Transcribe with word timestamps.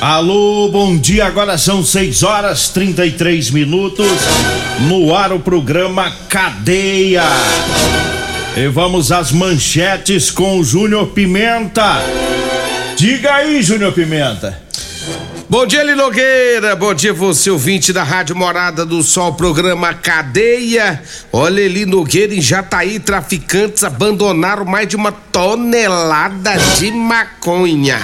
Alô, 0.00 0.68
bom 0.68 0.96
dia. 0.96 1.26
Agora 1.26 1.58
são 1.58 1.84
6 1.84 2.22
horas 2.22 2.68
33 2.68 3.50
minutos. 3.50 4.06
No 4.86 5.12
ar 5.12 5.32
o 5.32 5.40
programa 5.40 6.12
Cadeia. 6.28 7.24
E 8.56 8.68
vamos 8.68 9.10
às 9.10 9.32
manchetes 9.32 10.30
com 10.30 10.60
o 10.60 10.64
Júnior 10.64 11.08
Pimenta. 11.08 12.00
Diga 12.96 13.34
aí, 13.34 13.60
Júnior 13.60 13.92
Pimenta. 13.92 14.62
Bom 15.50 15.66
dia, 15.66 15.82
Linogueira. 15.82 16.76
Bom 16.76 16.94
dia, 16.94 17.12
você 17.12 17.50
ouvinte 17.50 17.92
da 17.92 18.04
Rádio 18.04 18.36
Morada 18.36 18.86
do 18.86 19.02
Sol, 19.02 19.34
programa 19.34 19.94
Cadeia. 19.94 21.02
Olha, 21.32 21.60
Eli 21.60 21.84
Nogueira 21.84 22.34
em 22.34 22.40
Jataí, 22.40 23.00
traficantes 23.00 23.82
abandonaram 23.82 24.64
mais 24.64 24.86
de 24.86 24.94
uma 24.94 25.10
tonelada 25.10 26.52
de 26.78 26.92
maconha. 26.92 27.98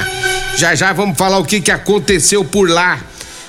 Já 0.57 0.73
já 0.75 0.93
vamos 0.93 1.19
falar 1.19 1.39
o 1.39 1.45
que, 1.45 1.61
que 1.61 1.71
aconteceu 1.71 2.45
por 2.45 2.71
lá. 2.71 3.01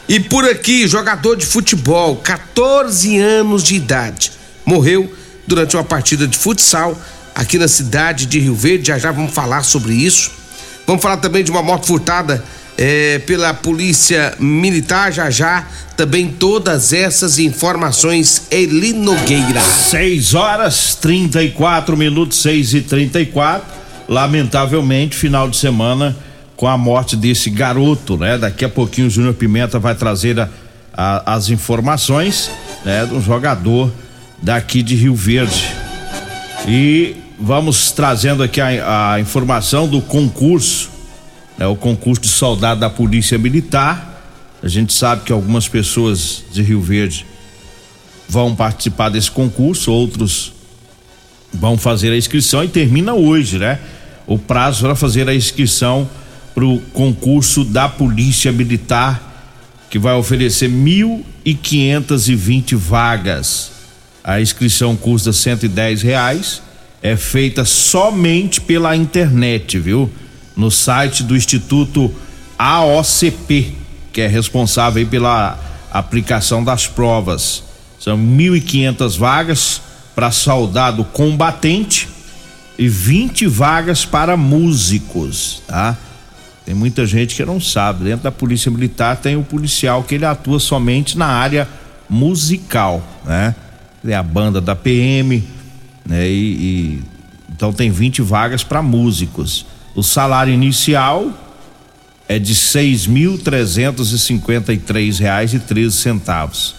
E 0.09 0.19
por 0.19 0.43
aqui, 0.45 0.87
jogador 0.87 1.35
de 1.35 1.45
futebol, 1.45 2.15
14 2.17 3.17
anos 3.19 3.63
de 3.63 3.75
idade, 3.75 4.31
morreu 4.65 5.11
durante 5.45 5.75
uma 5.75 5.83
partida 5.83 6.27
de 6.27 6.37
futsal 6.37 6.99
aqui 7.33 7.59
na 7.59 7.67
cidade 7.67 8.25
de 8.25 8.39
Rio 8.39 8.55
Verde. 8.55 8.87
Já 8.87 8.97
já 8.97 9.11
vamos 9.11 9.33
falar 9.33 9.63
sobre 9.63 9.93
isso. 9.93 10.31
Vamos 10.87 11.01
falar 11.01 11.17
também 11.17 11.43
de 11.43 11.51
uma 11.51 11.61
moto 11.61 11.85
furtada 11.85 12.43
é, 12.75 13.19
pela 13.19 13.53
Polícia 13.53 14.33
Militar. 14.39 15.11
Já 15.11 15.29
já 15.29 15.67
também 15.95 16.27
todas 16.27 16.91
essas 16.91 17.37
informações, 17.37 18.47
Eli 18.49 18.93
Nogueira. 18.93 19.61
6 19.61 20.33
horas 20.33 20.95
34 20.95 21.95
minutos, 21.95 22.41
6 22.41 22.73
e 22.73 22.81
34 22.81 23.75
Lamentavelmente, 24.07 25.15
final 25.15 25.49
de 25.49 25.57
semana 25.57 26.15
com 26.55 26.67
a 26.67 26.77
morte 26.77 27.15
desse 27.15 27.49
garoto, 27.49 28.17
né? 28.17 28.37
Daqui 28.37 28.63
a 28.63 28.69
pouquinho 28.69 29.07
o 29.07 29.09
Júnior 29.09 29.33
Pimenta 29.33 29.77
vai 29.77 29.95
trazer 29.95 30.39
a, 30.39 30.49
a, 30.93 31.35
as 31.35 31.49
informações, 31.49 32.49
né? 32.83 33.05
Do 33.05 33.19
jogador 33.19 33.91
daqui 34.41 34.81
de 34.81 34.95
Rio 34.95 35.15
Verde. 35.15 35.69
E 36.67 37.15
vamos 37.39 37.91
trazendo 37.91 38.41
aqui 38.41 38.61
a, 38.61 39.13
a 39.13 39.19
informação 39.19 39.87
do 39.87 40.01
concurso, 40.01 40.89
né? 41.57 41.67
O 41.67 41.75
concurso 41.75 42.21
de 42.21 42.29
soldado 42.29 42.79
da 42.79 42.89
Polícia 42.89 43.37
Militar. 43.37 44.13
A 44.63 44.67
gente 44.67 44.93
sabe 44.93 45.23
que 45.23 45.33
algumas 45.33 45.67
pessoas 45.67 46.43
de 46.51 46.61
Rio 46.63 46.81
Verde 46.81 47.25
vão 48.27 48.55
participar 48.55 49.09
desse 49.09 49.29
concurso, 49.29 49.91
outros 49.91 50.53
vão 51.53 51.77
fazer 51.77 52.11
a 52.11 52.17
inscrição 52.17 52.63
e 52.63 52.67
termina 52.67 53.13
hoje, 53.13 53.57
né? 53.57 53.79
O 54.25 54.39
prazo 54.39 54.81
para 54.81 54.95
fazer 54.95 55.29
a 55.29 55.35
inscrição 55.35 56.09
para 56.55 56.65
o 56.65 56.79
concurso 56.93 57.65
da 57.65 57.89
Polícia 57.89 58.53
Militar, 58.53 59.21
que 59.89 59.99
vai 59.99 60.15
oferecer 60.15 60.69
1.520 60.69 62.77
vagas. 62.77 63.71
A 64.23 64.39
inscrição 64.39 64.95
custa 64.95 65.33
110 65.33 66.01
reais, 66.01 66.61
é 67.03 67.17
feita 67.17 67.65
somente 67.65 68.61
pela 68.61 68.95
internet, 68.95 69.77
viu? 69.77 70.09
No 70.55 70.71
site 70.71 71.23
do 71.23 71.35
Instituto 71.35 72.09
AOCP, 72.57 73.73
que 74.13 74.21
é 74.21 74.27
responsável 74.27 75.05
pela 75.05 75.59
aplicação 75.91 76.63
das 76.63 76.87
provas. 76.87 77.63
São 77.99 78.17
1.500 78.17 79.17
vagas 79.17 79.81
para 80.15 80.31
soldado 80.31 81.03
combatente 81.03 82.07
e 82.79 82.87
20 82.87 83.45
vagas 83.47 84.05
para 84.05 84.37
músicos, 84.37 85.61
tá? 85.67 85.97
Tem 86.65 86.73
muita 86.73 87.05
gente 87.05 87.35
que 87.35 87.45
não 87.45 87.59
sabe. 87.59 88.05
Dentro 88.05 88.23
da 88.23 88.31
Polícia 88.31 88.71
Militar 88.71 89.17
tem 89.17 89.35
o 89.35 89.43
policial 89.43 90.03
que 90.03 90.15
ele 90.15 90.25
atua 90.25 90.59
somente 90.59 91.17
na 91.17 91.27
área 91.27 91.69
musical, 92.09 93.03
né? 93.23 93.55
É 94.03 94.15
a 94.15 94.23
banda 94.23 94.59
da 94.59 94.75
PM, 94.75 95.43
né? 96.05 96.27
E, 96.27 96.31
e 96.31 97.03
então 97.53 97.71
tem 97.71 97.91
20 97.91 98.21
vagas 98.21 98.63
para 98.63 98.81
músicos. 98.81 99.65
O 99.95 100.03
salário 100.03 100.53
inicial 100.53 101.31
é 102.27 102.39
de 102.39 102.55
seis 102.55 103.05
mil 103.05 103.37
trezentos 103.37 104.11
e 104.11 104.17
reais 105.19 105.53
e 105.53 105.59
treze 105.59 105.97
centavos. 105.97 106.75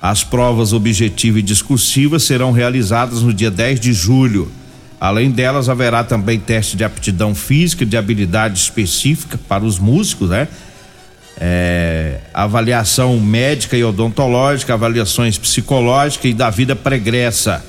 As 0.00 0.22
provas 0.22 0.72
objetiva 0.72 1.38
e 1.38 1.42
discursiva 1.42 2.18
serão 2.18 2.52
realizadas 2.52 3.22
no 3.22 3.32
dia 3.32 3.50
10 3.50 3.80
de 3.80 3.92
julho. 3.92 4.50
Além 5.00 5.30
delas, 5.30 5.68
haverá 5.68 6.02
também 6.02 6.40
teste 6.40 6.76
de 6.76 6.82
aptidão 6.82 7.34
física, 7.34 7.86
de 7.86 7.96
habilidade 7.96 8.58
específica 8.58 9.38
para 9.48 9.64
os 9.64 9.78
músicos, 9.78 10.30
né? 10.30 10.48
É, 11.40 12.18
avaliação 12.34 13.18
médica 13.20 13.76
e 13.76 13.84
odontológica, 13.84 14.74
avaliações 14.74 15.38
psicológicas 15.38 16.32
e 16.32 16.34
da 16.34 16.50
vida 16.50 16.74
pregressa. 16.74 17.64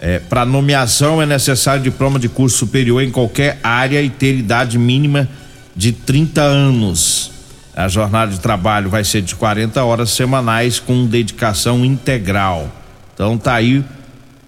É, 0.00 0.18
para 0.18 0.44
nomeação 0.44 1.22
é 1.22 1.26
necessário 1.26 1.82
diploma 1.82 2.18
de 2.18 2.28
curso 2.28 2.58
superior 2.58 3.00
em 3.00 3.10
qualquer 3.10 3.60
área 3.62 4.02
e 4.02 4.10
ter 4.10 4.34
idade 4.34 4.76
mínima 4.76 5.28
de 5.76 5.92
30 5.92 6.40
anos. 6.40 7.30
A 7.76 7.86
jornada 7.86 8.32
de 8.32 8.40
trabalho 8.40 8.90
vai 8.90 9.04
ser 9.04 9.22
de 9.22 9.36
40 9.36 9.84
horas 9.84 10.10
semanais 10.10 10.80
com 10.80 11.06
dedicação 11.06 11.84
integral. 11.84 12.68
Então 13.14 13.38
tá 13.38 13.54
aí 13.54 13.84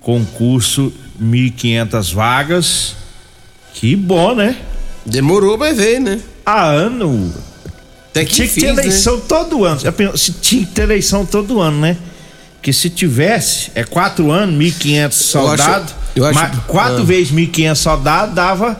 concurso 0.00 0.92
1.500 1.20 2.14
vagas. 2.14 2.94
Que 3.74 3.96
bom, 3.96 4.34
né? 4.34 4.56
Demorou, 5.04 5.56
mas 5.58 5.76
veio, 5.76 6.00
né? 6.00 6.20
A 6.44 6.64
ano. 6.64 7.32
Até 8.10 8.24
que 8.24 8.34
tinha 8.34 8.48
que 8.48 8.60
ter 8.60 8.74
né? 8.74 8.82
eleição 8.82 9.20
todo 9.20 9.64
ano. 9.64 9.80
Se 10.16 10.32
tinha 10.32 10.66
que 10.66 10.72
ter 10.72 10.82
eleição 10.82 11.24
todo 11.24 11.60
ano, 11.60 11.80
né? 11.80 11.96
Que 12.60 12.72
se 12.72 12.90
tivesse, 12.90 13.72
é 13.74 13.82
quatro 13.82 14.30
anos, 14.30 14.54
1.500 14.54 15.12
soldados. 15.12 15.94
eu 16.14 16.24
acho- 16.24 16.38
mas 16.38 16.58
quatro 16.66 17.02
ah. 17.02 17.04
vezes 17.04 17.32
1.500 17.32 17.74
soldados 17.74 18.34
dava 18.34 18.78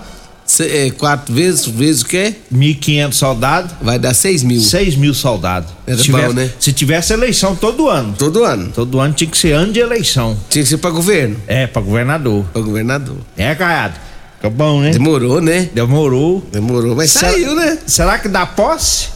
é, 0.60 0.90
quatro 0.90 1.32
vezes, 1.34 1.66
vezes 1.66 2.02
o 2.02 2.06
quê? 2.06 2.34
1.500 2.52 3.12
soldados, 3.12 3.72
Vai 3.80 3.98
dar 3.98 4.12
seis 4.14 4.42
mil. 4.42 4.60
6 4.60 4.96
mil 4.96 5.14
soldados. 5.14 5.70
Era 5.86 5.96
se, 5.96 6.04
tivesse, 6.04 6.26
bom, 6.28 6.32
né? 6.34 6.50
se 6.58 6.72
tivesse 6.72 7.12
eleição 7.12 7.54
todo 7.56 7.88
ano. 7.88 8.14
Todo 8.18 8.44
ano. 8.44 8.70
Todo 8.74 9.00
ano 9.00 9.14
tinha 9.14 9.30
que 9.30 9.36
ser 9.38 9.52
ano 9.52 9.72
de 9.72 9.80
eleição. 9.80 10.36
Tinha 10.48 10.62
que 10.62 10.68
ser 10.68 10.78
pra 10.78 10.90
governo. 10.90 11.36
É, 11.46 11.66
pra 11.66 11.80
governador. 11.80 12.44
Pra 12.52 12.60
governador. 12.62 13.16
É, 13.36 13.54
Caiado. 13.54 13.94
Fica 14.36 14.50
bom, 14.50 14.80
né? 14.80 14.90
Demorou, 14.90 15.40
né? 15.40 15.68
Demorou. 15.72 16.44
Demorou, 16.50 16.96
mas 16.96 17.12
Será- 17.12 17.30
saiu, 17.32 17.54
né? 17.54 17.78
Será 17.86 18.18
que 18.18 18.26
dá 18.28 18.44
posse 18.44 19.08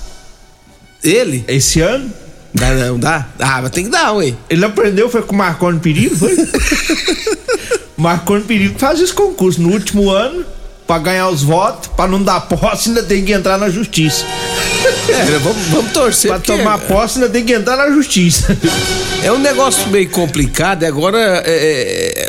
Ele? 1.02 1.44
esse 1.48 1.80
ano? 1.80 2.10
Dá 2.54 2.72
não, 2.72 2.98
dá? 2.98 3.26
Ah, 3.38 3.60
mas 3.60 3.70
tem 3.72 3.84
que 3.84 3.90
dar, 3.90 4.12
ué. 4.12 4.32
Ele 4.48 4.64
aprendeu, 4.64 5.10
foi 5.10 5.22
com 5.22 5.34
o 5.34 5.38
Marconi 5.38 5.78
Perigo, 5.80 6.16
foi? 6.16 6.34
Marconi 7.96 8.44
Perigo 8.44 8.78
faz 8.78 9.00
esse 9.00 9.12
concurso 9.12 9.60
no 9.60 9.72
último 9.72 10.10
ano. 10.10 10.44
Pra 10.86 10.98
ganhar 10.98 11.28
os 11.28 11.42
votos, 11.42 11.88
pra 11.96 12.06
não 12.06 12.22
dar 12.22 12.40
posse, 12.42 12.88
ainda 12.88 13.02
tem 13.02 13.24
que 13.24 13.32
entrar 13.32 13.58
na 13.58 13.68
justiça. 13.68 14.24
É, 15.08 15.38
vamos, 15.38 15.66
vamos 15.68 15.92
torcer. 15.92 16.30
Pra 16.30 16.38
porque 16.40 16.56
tomar 16.56 16.78
posse, 16.78 17.16
ainda 17.18 17.28
tem 17.30 17.44
que 17.44 17.52
entrar 17.52 17.76
na 17.76 17.90
justiça. 17.90 18.56
É 19.22 19.32
um 19.32 19.38
negócio 19.38 19.88
meio 19.88 20.08
complicado. 20.10 20.82
e 20.82 20.86
Agora, 20.86 21.42
é, 21.44 22.28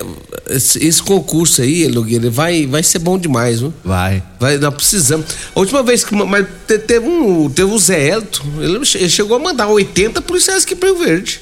é, 0.50 0.56
esse, 0.56 0.83
esse 0.86 1.01
concurso 1.04 1.62
aí, 1.62 1.88
Logueira, 1.88 2.30
vai, 2.30 2.65
vai 2.65 2.81
ser 2.81 3.00
bom 3.00 3.18
demais, 3.18 3.59
viu? 3.59 3.74
Vai. 3.83 4.24
Vai, 4.39 4.57
nós 4.57 4.74
precisamos. 4.74 5.25
A 5.56 5.59
última 5.59 5.83
vez 5.83 6.04
que. 6.04 6.15
Mas 6.15 6.45
te- 6.68 6.80
teve 6.80 7.07
um. 7.07 7.50
Teve 7.50 7.69
o 7.71 7.77
Zé 7.80 8.09
Elton, 8.09 8.44
ele 8.59 8.83
che- 8.86 8.98
ele 8.98 9.09
chegou 9.09 9.38
a 9.38 9.39
mandar 9.39 9.68
80 9.68 10.21
policiais 10.21 10.63
aqui 10.63 10.75
para 10.75 10.89
Rio 10.89 10.98
Verde. 11.00 11.42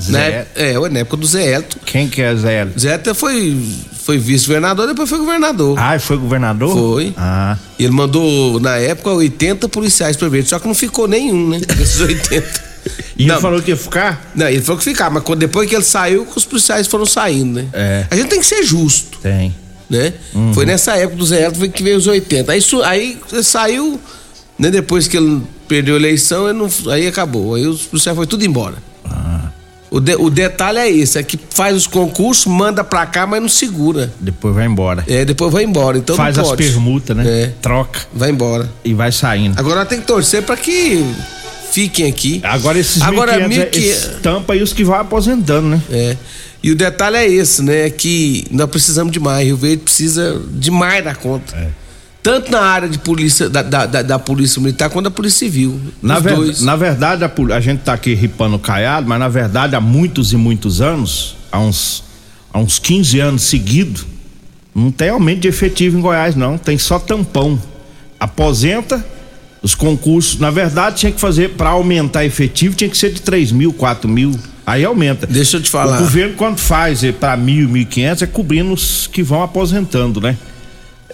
Zé- 0.00 0.12
Né? 0.12 0.46
É, 0.54 0.72
na 0.88 1.00
época 1.00 1.16
do 1.18 1.26
Zé 1.26 1.54
Elton. 1.54 1.78
Quem 1.84 2.08
que 2.08 2.22
é 2.22 2.34
Zé? 2.36 2.66
Zé 2.78 2.94
Elton 2.94 3.14
foi, 3.14 3.58
foi 4.06 4.18
vice-governador, 4.18 4.86
depois 4.86 5.08
foi 5.10 5.18
governador. 5.18 5.76
Ah, 5.76 5.98
foi 5.98 6.16
governador? 6.16 6.72
Foi. 6.72 7.12
Ah. 7.16 7.58
E 7.76 7.82
ele 7.82 7.92
mandou, 7.92 8.60
na 8.60 8.76
época, 8.76 9.10
80 9.10 9.68
policiais 9.68 10.16
para 10.16 10.26
Rio 10.26 10.32
Verde, 10.32 10.48
só 10.48 10.60
que 10.60 10.68
não 10.68 10.74
ficou 10.76 11.08
nenhum, 11.08 11.48
né? 11.48 11.58
Desses 11.58 12.00
80. 12.00 12.66
E 13.18 13.26
Não. 13.26 13.34
ele 13.34 13.42
falou 13.42 13.60
que 13.60 13.70
ia 13.72 13.76
ficar? 13.76 14.30
Não, 14.32 14.46
ele 14.48 14.62
falou 14.62 14.78
que 14.78 14.84
ficar, 14.84 15.10
mas 15.10 15.24
depois 15.36 15.68
que 15.68 15.74
ele 15.74 15.82
saiu, 15.82 16.24
os 16.36 16.44
policiais 16.44 16.86
foram 16.86 17.04
saindo, 17.04 17.54
né? 17.60 17.66
É. 17.72 18.06
A 18.08 18.14
gente 18.14 18.28
tem 18.28 18.38
que 18.38 18.46
ser 18.46 18.62
justo, 18.62 19.18
Tem. 19.18 19.52
né? 19.90 20.12
Foi 20.54 20.64
nessa 20.64 20.94
época 20.96 21.16
do 21.16 21.26
Zé 21.26 21.46
Elton 21.46 21.68
que 21.68 21.82
veio 21.82 21.96
os 21.98 22.06
80. 22.06 22.52
Aí, 22.52 22.62
aí 22.84 23.18
saiu, 23.42 23.98
né? 24.56 24.70
Depois 24.70 25.08
que 25.08 25.16
ele 25.16 25.42
perdeu 25.66 25.96
a 25.96 25.98
eleição, 25.98 26.48
ele 26.48 26.58
não- 26.58 26.70
aí 26.92 27.08
acabou. 27.08 27.56
Aí 27.56 27.66
os 27.66 27.82
policiais 27.82 28.16
foi 28.16 28.26
tudo 28.26 28.44
embora. 28.46 28.76
Ah. 29.04 29.35
O, 29.90 30.00
de- 30.00 30.16
o 30.16 30.28
detalhe 30.30 30.78
é 30.78 30.90
esse, 30.90 31.18
é 31.18 31.22
que 31.22 31.38
faz 31.50 31.76
os 31.76 31.86
concursos, 31.86 32.46
manda 32.46 32.82
pra 32.82 33.06
cá, 33.06 33.26
mas 33.26 33.40
não 33.40 33.48
segura. 33.48 34.12
Depois 34.20 34.54
vai 34.54 34.66
embora. 34.66 35.04
É, 35.06 35.24
depois 35.24 35.52
vai 35.52 35.62
embora, 35.64 35.96
então 35.98 36.16
Faz 36.16 36.38
as 36.38 36.52
permutas, 36.52 37.16
né? 37.16 37.24
É. 37.26 37.52
Troca 37.62 38.00
Vai 38.12 38.30
embora. 38.30 38.68
e 38.84 38.92
vai 38.94 39.12
saindo. 39.12 39.58
Agora 39.58 39.86
tem 39.86 40.00
que 40.00 40.06
torcer 40.06 40.42
pra 40.42 40.56
que 40.56 41.04
fiquem 41.70 42.08
aqui. 42.08 42.40
Agora 42.42 42.78
esses 42.78 43.00
Agora, 43.02 43.38
1.500 43.38 43.42
é- 43.58 43.70
1.500 43.70 43.78
esses 43.78 44.20
tampa 44.22 44.52
aí 44.54 44.62
os 44.62 44.72
que 44.72 44.82
vão 44.82 44.96
aposentando, 44.96 45.68
né? 45.68 45.80
É. 45.90 46.16
E 46.62 46.70
o 46.72 46.74
detalhe 46.74 47.16
é 47.16 47.28
esse, 47.28 47.62
né? 47.62 47.88
Que 47.90 48.44
nós 48.50 48.68
precisamos 48.68 49.12
de 49.12 49.20
mais. 49.20 49.46
Rio 49.46 49.56
Verde 49.56 49.82
precisa 49.84 50.40
de 50.50 50.70
mais 50.70 51.04
da 51.04 51.14
conta. 51.14 51.54
É. 51.56 51.68
Tanto 52.26 52.50
na 52.50 52.58
área 52.60 52.88
de 52.88 52.98
polícia, 52.98 53.48
da, 53.48 53.62
da, 53.62 53.86
da- 53.86 54.02
da 54.02 54.18
polícia 54.18 54.60
militar 54.60 54.90
quanto 54.90 55.04
da 55.04 55.12
polícia 55.12 55.38
civil. 55.38 55.80
Na, 56.02 56.18
ver- 56.18 56.34
dois. 56.34 56.60
na 56.60 56.74
verdade, 56.74 57.22
a, 57.22 57.30
a 57.54 57.60
gente 57.60 57.82
tá 57.84 57.92
aqui 57.92 58.14
ripando 58.14 58.56
o 58.56 58.58
caiado, 58.58 59.06
mas 59.08 59.20
na 59.20 59.28
verdade, 59.28 59.76
há 59.76 59.80
muitos 59.80 60.32
e 60.32 60.36
muitos 60.36 60.80
anos, 60.80 61.36
há 61.52 61.60
uns, 61.60 62.02
há 62.52 62.58
uns 62.58 62.80
15 62.80 63.20
anos 63.20 63.42
seguidos, 63.42 64.04
não 64.74 64.90
tem 64.90 65.08
aumento 65.10 65.42
de 65.42 65.46
efetivo 65.46 65.96
em 65.96 66.00
Goiás, 66.00 66.34
não. 66.34 66.58
Tem 66.58 66.76
só 66.76 66.98
tampão. 66.98 67.62
Aposenta 68.18 69.06
os 69.62 69.76
concursos. 69.76 70.40
Na 70.40 70.50
verdade, 70.50 70.96
tinha 70.96 71.12
que 71.12 71.20
fazer, 71.20 71.50
para 71.50 71.68
aumentar 71.70 72.24
efetivo, 72.24 72.74
tinha 72.74 72.90
que 72.90 72.98
ser 72.98 73.12
de 73.12 73.22
3 73.22 73.52
mil, 73.52 73.72
4 73.72 74.10
mil. 74.10 74.36
Aí 74.66 74.84
aumenta. 74.84 75.28
Deixa 75.28 75.58
eu 75.58 75.62
te 75.62 75.70
falar. 75.70 75.98
O 75.98 76.00
governo, 76.00 76.34
quando 76.34 76.58
faz 76.58 77.02
para 77.20 77.36
mil, 77.36 77.68
mil 77.68 77.82
e 77.82 77.84
quinhentos, 77.84 78.20
é 78.24 78.26
cobrindo 78.26 78.72
os 78.72 79.06
que 79.06 79.22
vão 79.22 79.44
aposentando, 79.44 80.20
né? 80.20 80.36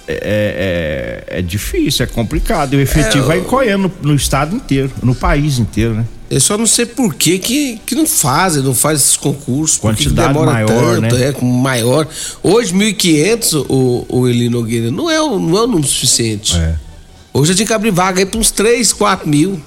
É, 0.09 1.25
é, 1.31 1.39
é 1.39 1.43
difícil, 1.43 2.05
é 2.05 2.07
complicado. 2.07 2.75
E 2.75 2.77
o 2.77 2.81
efetivo 2.81 3.25
É, 3.25 3.27
vai 3.29 3.39
encolhendo 3.39 3.91
no, 4.03 4.11
no 4.11 4.15
estado 4.17 4.55
inteiro, 4.57 4.91
no 5.03 5.15
país 5.15 5.59
inteiro, 5.59 5.95
né? 5.95 6.05
Eu 6.31 6.41
só 6.41 6.57
não 6.59 6.67
sei 6.67 6.87
por 6.87 7.15
que, 7.15 7.39
que, 7.39 7.79
que 7.87 7.95
não 7.95 8.07
fazem, 8.07 8.63
não 8.63 8.75
faz 8.75 9.01
esses 9.01 9.17
concursos. 9.17 9.79
Quantidade 9.79 10.29
demora 10.29 10.51
maior, 10.53 11.01
tanto, 11.01 11.15
né? 11.17 11.29
É, 11.29 11.33
com 11.33 11.45
maior. 11.47 12.09
Hoje, 12.43 12.73
1.500, 12.75 13.67
o, 13.69 14.07
o 14.09 14.27
Eli 14.29 14.49
Nogueira, 14.49 14.91
não 14.91 15.11
é, 15.11 15.21
o- 15.21 15.39
não 15.39 15.59
é 15.59 15.63
o 15.63 15.67
número 15.67 15.87
suficiente. 15.87 16.57
É. 16.57 16.75
Hoje 17.35 17.53
eu 17.53 17.57
tinha 17.57 17.67
que 17.67 17.73
abrir 17.73 17.91
vaga 17.91 18.19
aí 18.21 18.27
para 18.27 18.41
uns 18.41 18.51
3, 18.51 18.93
4 18.95 19.29
mil. 19.29 19.61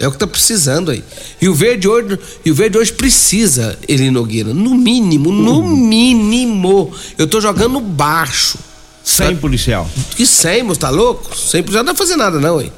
É 0.00 0.06
o 0.06 0.12
que 0.12 0.18
tá 0.18 0.26
precisando 0.28 0.90
aí. 0.92 1.02
Rio 1.40 1.54
Verde 1.54 1.88
hoje, 1.88 2.18
Rio 2.44 2.54
Verde 2.54 2.78
hoje 2.78 2.92
precisa, 2.92 3.76
Eli 3.88 4.10
Nogueira. 4.10 4.52
No 4.54 4.74
mínimo, 4.76 5.32
no 5.32 5.62
mínimo. 5.66 6.92
Eu 7.16 7.26
tô 7.26 7.40
jogando 7.40 7.80
baixo. 7.80 8.58
Sem 9.08 9.36
policial. 9.36 9.88
Que 10.16 10.26
100, 10.26 10.62
moço, 10.64 10.80
tá 10.80 10.90
louco? 10.90 11.34
100 11.36 11.62
policial 11.62 11.84
não 11.84 11.94
vai 11.94 11.98
fazer 11.98 12.16
nada, 12.16 12.38
não, 12.38 12.60
hein? 12.60 12.70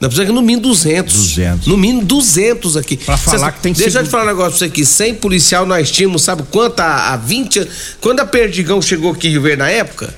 Nós 0.00 0.12
precisamos 0.12 0.34
no 0.34 0.42
mínimo 0.42 0.62
200. 0.62 1.14
200. 1.14 1.66
No 1.68 1.76
mínimo 1.76 2.04
200 2.04 2.76
aqui. 2.76 2.96
Pra 2.98 3.16
falar 3.16 3.52
que 3.52 3.60
tem 3.60 3.72
Deixa 3.72 4.00
eu 4.00 4.04
te 4.04 4.10
falar 4.10 4.24
um 4.24 4.26
negócio 4.26 4.50
pra 4.50 4.58
você 4.58 4.64
aqui. 4.66 4.84
100 4.84 5.14
policial 5.14 5.64
nós 5.64 5.90
tínhamos, 5.90 6.22
sabe 6.22 6.42
quanto? 6.50 6.80
Há, 6.80 7.12
há 7.12 7.16
20 7.16 7.60
anos. 7.60 7.74
Quando 8.00 8.20
a 8.20 8.26
Perdigão 8.26 8.82
chegou 8.82 9.12
aqui 9.12 9.28
em 9.28 9.30
Rio 9.30 9.42
Verde 9.42 9.58
na 9.58 9.70
época, 9.70 10.12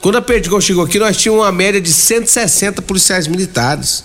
quando 0.00 0.16
a 0.16 0.22
Perdigão 0.22 0.60
chegou 0.60 0.84
aqui, 0.84 0.98
nós 0.98 1.16
tínhamos 1.16 1.44
uma 1.44 1.52
média 1.52 1.80
de 1.80 1.92
160 1.92 2.80
policiais 2.82 3.26
militares. 3.26 4.04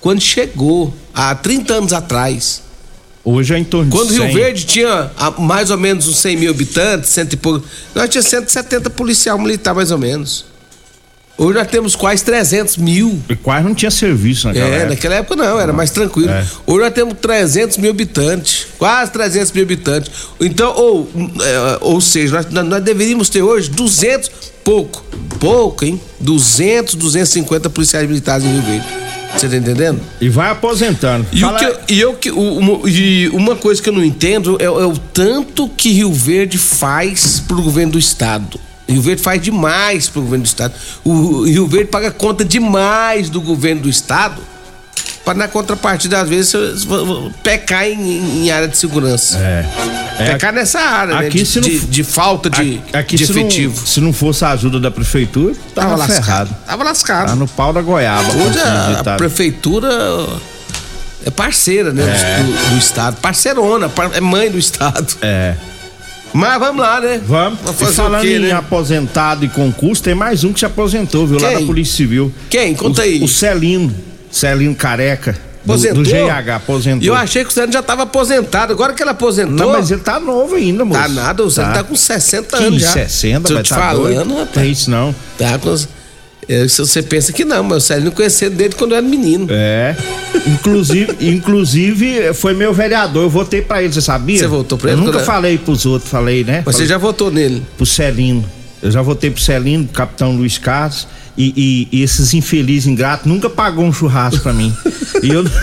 Quando 0.00 0.20
chegou, 0.20 0.92
há 1.14 1.34
30 1.34 1.74
anos 1.74 1.92
atrás. 1.92 2.62
Hoje 3.24 3.54
é 3.54 3.58
em 3.58 3.64
torno 3.64 3.90
Quando 3.90 4.08
de 4.08 4.16
100. 4.16 4.26
Rio 4.26 4.34
Verde 4.34 4.64
tinha 4.66 5.10
ah, 5.16 5.30
mais 5.38 5.70
ou 5.70 5.78
menos 5.78 6.06
uns 6.06 6.18
100 6.18 6.36
mil 6.36 6.50
habitantes, 6.50 7.08
cento 7.10 7.32
e 7.32 7.36
pouco, 7.36 7.66
nós 7.94 8.08
tínhamos 8.10 8.28
170 8.30 8.90
policial 8.90 9.38
militar, 9.38 9.74
mais 9.74 9.90
ou 9.90 9.96
menos. 9.98 10.44
Hoje 11.36 11.58
nós 11.58 11.66
temos 11.66 11.96
quase 11.96 12.22
300 12.22 12.76
mil. 12.76 13.18
E 13.28 13.34
quase 13.34 13.64
não 13.66 13.74
tinha 13.74 13.90
serviço 13.90 14.46
naquela 14.46 14.66
É, 14.66 14.74
época. 14.76 14.88
naquela 14.90 15.14
época 15.16 15.36
não, 15.36 15.58
era 15.58 15.72
mais 15.72 15.90
tranquilo. 15.90 16.30
É. 16.30 16.46
Hoje 16.66 16.80
nós 16.84 16.92
temos 16.92 17.14
300 17.20 17.76
mil 17.78 17.90
habitantes, 17.90 18.66
quase 18.78 19.10
300 19.10 19.50
mil 19.52 19.64
habitantes. 19.64 20.10
Então, 20.38 20.72
ou, 20.76 21.10
é, 21.42 21.78
ou 21.80 22.00
seja, 22.00 22.36
nós, 22.36 22.46
nós- 22.52 22.66
nós 22.68 22.82
deveríamos 22.84 23.28
ter 23.30 23.42
hoje 23.42 23.68
200, 23.70 24.30
pouco, 24.62 25.02
pouco, 25.40 25.84
hein? 25.84 26.00
200, 26.20 26.94
250 26.94 27.68
policiais 27.68 28.06
militares 28.06 28.44
em 28.44 28.52
Rio 28.52 28.62
Verde. 28.62 28.86
Você 29.36 29.48
tá 29.48 29.56
entendendo? 29.56 30.00
E 30.20 30.28
vai 30.28 30.50
aposentando. 30.50 31.26
E, 31.32 31.40
Fala- 31.40 31.56
o 31.56 31.58
que 31.58 31.64
eu- 31.64 31.78
e 31.88 32.00
eu 32.00 32.14
que 32.14 32.30
o- 32.30 32.58
uma, 32.58 32.88
e 32.88 33.28
uma 33.32 33.56
coisa 33.56 33.82
que 33.82 33.88
eu 33.88 33.92
não 33.92 34.04
entendo 34.04 34.56
é, 34.60 34.64
é 34.64 34.68
o 34.70 34.96
tanto 34.96 35.68
que 35.68 35.90
Rio 35.92 36.12
Verde 36.12 36.56
faz 36.56 37.40
pro 37.40 37.60
governo 37.62 37.92
do 37.92 37.98
estado. 37.98 38.58
Rio 38.88 39.00
Verde 39.02 39.22
faz 39.22 39.40
demais 39.42 40.08
pro 40.08 40.22
governo 40.22 40.44
do 40.44 40.46
estado. 40.46 40.74
O 41.04 41.42
Rio 41.44 41.66
Verde 41.66 41.86
paga 41.90 42.10
conta 42.10 42.44
demais 42.44 43.28
do 43.30 43.40
governo 43.40 43.82
do 43.82 43.88
estado 43.88 44.40
para 45.24 45.34
na 45.34 45.48
contrapartida 45.48 46.20
às 46.20 46.28
vezes 46.28 46.52
pecar 47.42 47.86
em, 47.88 48.44
em 48.44 48.50
área 48.50 48.68
de 48.68 48.76
segurança. 48.76 49.38
É. 49.38 49.64
É, 50.18 50.32
Pecar 50.32 50.52
nessa 50.52 50.78
área, 50.78 51.18
né? 51.18 51.26
aqui 51.26 51.42
De, 51.42 51.60
não 51.60 51.68
de- 51.68 51.80
de 51.86 52.04
falta 52.04 52.48
de, 52.50 52.80
aqui 52.92 53.16
de 53.16 53.26
se 53.26 53.32
não- 53.32 53.40
efetivo. 53.40 53.86
se 53.86 54.00
não 54.00 54.12
fosse 54.12 54.44
a 54.44 54.50
ajuda 54.50 54.78
da 54.78 54.90
prefeitura, 54.90 55.54
tava, 55.74 55.96
lascado. 55.96 56.22
ferrado. 56.24 56.56
Tava 56.66 56.84
lascado. 56.84 57.26
Tá 57.30 57.34
no 57.36 57.48
pau 57.48 57.72
da 57.72 57.82
goiaba. 57.82 58.28
Hoje 58.36 58.58
a, 58.60 59.00
a 59.00 59.16
prefeitura 59.16 59.88
é 61.24 61.30
parceira, 61.30 61.92
né? 61.92 62.04
Do, 62.44 62.70
do 62.70 62.78
estado. 62.78 63.16
Parceirona, 63.16 63.88
par- 63.88 64.10
é 64.14 64.20
mãe 64.20 64.50
do 64.50 64.58
estado. 64.58 65.16
É. 65.22 65.54
Mas 66.32 66.58
vamos 66.60 66.80
lá, 66.82 67.00
né? 67.00 67.20
Vamos. 67.26 67.58
Vamos 67.64 67.94
falando 67.96 68.22
quê, 68.22 68.36
em 68.36 68.40
né? 68.40 68.52
aposentado 68.52 69.44
e 69.44 69.48
concurso, 69.48 70.02
tem 70.02 70.14
mais 70.14 70.44
um 70.44 70.52
que 70.52 70.58
se 70.60 70.66
aposentou, 70.66 71.26
viu? 71.26 71.40
Lá 71.40 71.48
Quem? 71.50 71.60
da 71.60 71.66
Polícia 71.66 71.96
Civil. 71.96 72.32
Quem? 72.50 72.74
Conta 72.74 73.00
o, 73.00 73.04
aí. 73.04 73.22
O 73.22 73.28
Celino. 73.28 73.94
Celino 74.30 74.74
Careca. 74.74 75.32
Do, 75.64 75.72
Aposentou? 75.72 76.02
do 76.02 76.10
GH, 76.10 76.48
aposentou. 76.56 77.06
Eu 77.08 77.14
achei 77.14 77.42
que 77.42 77.50
o 77.50 77.52
Zé 77.54 77.66
já 77.72 77.80
estava 77.80 78.02
aposentado. 78.02 78.70
Agora 78.74 78.92
que 78.92 79.02
ele 79.02 79.08
aposentou. 79.10 79.54
Não, 79.54 79.72
mas 79.72 79.90
ele 79.90 80.02
tá 80.02 80.20
novo 80.20 80.56
ainda, 80.56 80.84
moço. 80.84 81.00
Tá 81.00 81.08
nada, 81.08 81.42
o 81.42 81.48
Zé 81.48 81.62
tá, 81.64 81.82
com 81.82 81.96
60 81.96 82.56
Que 82.58 82.64
anos 82.64 82.82
já. 82.82 82.92
60, 82.92 83.48
Tô 83.48 83.62
te 83.62 83.68
tá 83.70 83.76
falando, 83.76 84.02
doido. 84.14 84.28
rapaz. 84.30 84.50
Tem 84.52 84.70
isso 84.70 84.90
não. 84.90 85.14
Tá 85.38 85.58
com. 85.58 85.74
é, 86.46 86.68
se 86.68 86.78
você 86.78 87.02
pensa 87.02 87.32
que 87.32 87.46
não, 87.46 87.62
mas 87.64 87.82
o 87.82 87.86
Célio 87.86 88.04
não 88.04 88.12
conhecia 88.12 88.50
dele 88.50 88.74
quando 88.76 88.90
eu 88.92 88.98
era 88.98 89.06
menino. 89.06 89.46
É. 89.50 89.96
Inclusive, 90.46 91.16
inclusive, 91.34 92.34
foi 92.34 92.52
meu 92.52 92.74
vereador. 92.74 93.22
Eu 93.22 93.30
votei 93.30 93.62
pra 93.62 93.82
ele, 93.82 93.90
você 93.94 94.02
sabia? 94.02 94.38
Você 94.38 94.46
votou 94.46 94.76
pra 94.76 94.90
ele? 94.90 95.00
Eu 95.00 95.04
nunca 95.06 95.18
Quando- 95.18 95.24
falei 95.24 95.56
pros 95.56 95.86
outros, 95.86 96.10
falei, 96.10 96.44
né? 96.44 96.62
Mas 96.66 96.76
você 96.76 96.82
Falei 96.82 96.88
já 96.88 96.98
votou 96.98 97.30
nele. 97.30 97.62
Pro 97.78 97.86
Celino. 97.86 98.44
Eu 98.82 98.90
já 98.90 99.00
votei 99.00 99.30
pro 99.30 99.40
Celino, 99.40 99.84
pro 99.86 99.94
capitão 99.94 100.32
Luiz 100.36 100.58
Carlos. 100.58 101.08
E, 101.36 101.88
e- 101.92 101.98
e 101.98 102.02
esses 102.02 102.32
infelizes 102.32 102.86
ingratos 102.86 103.26
nunca 103.26 103.50
pagou 103.50 103.84
um 103.84 103.92
churrasco 103.92 104.40
pra 104.42 104.52
mim. 104.52 104.74
e 105.22 105.28
eu. 105.30 105.44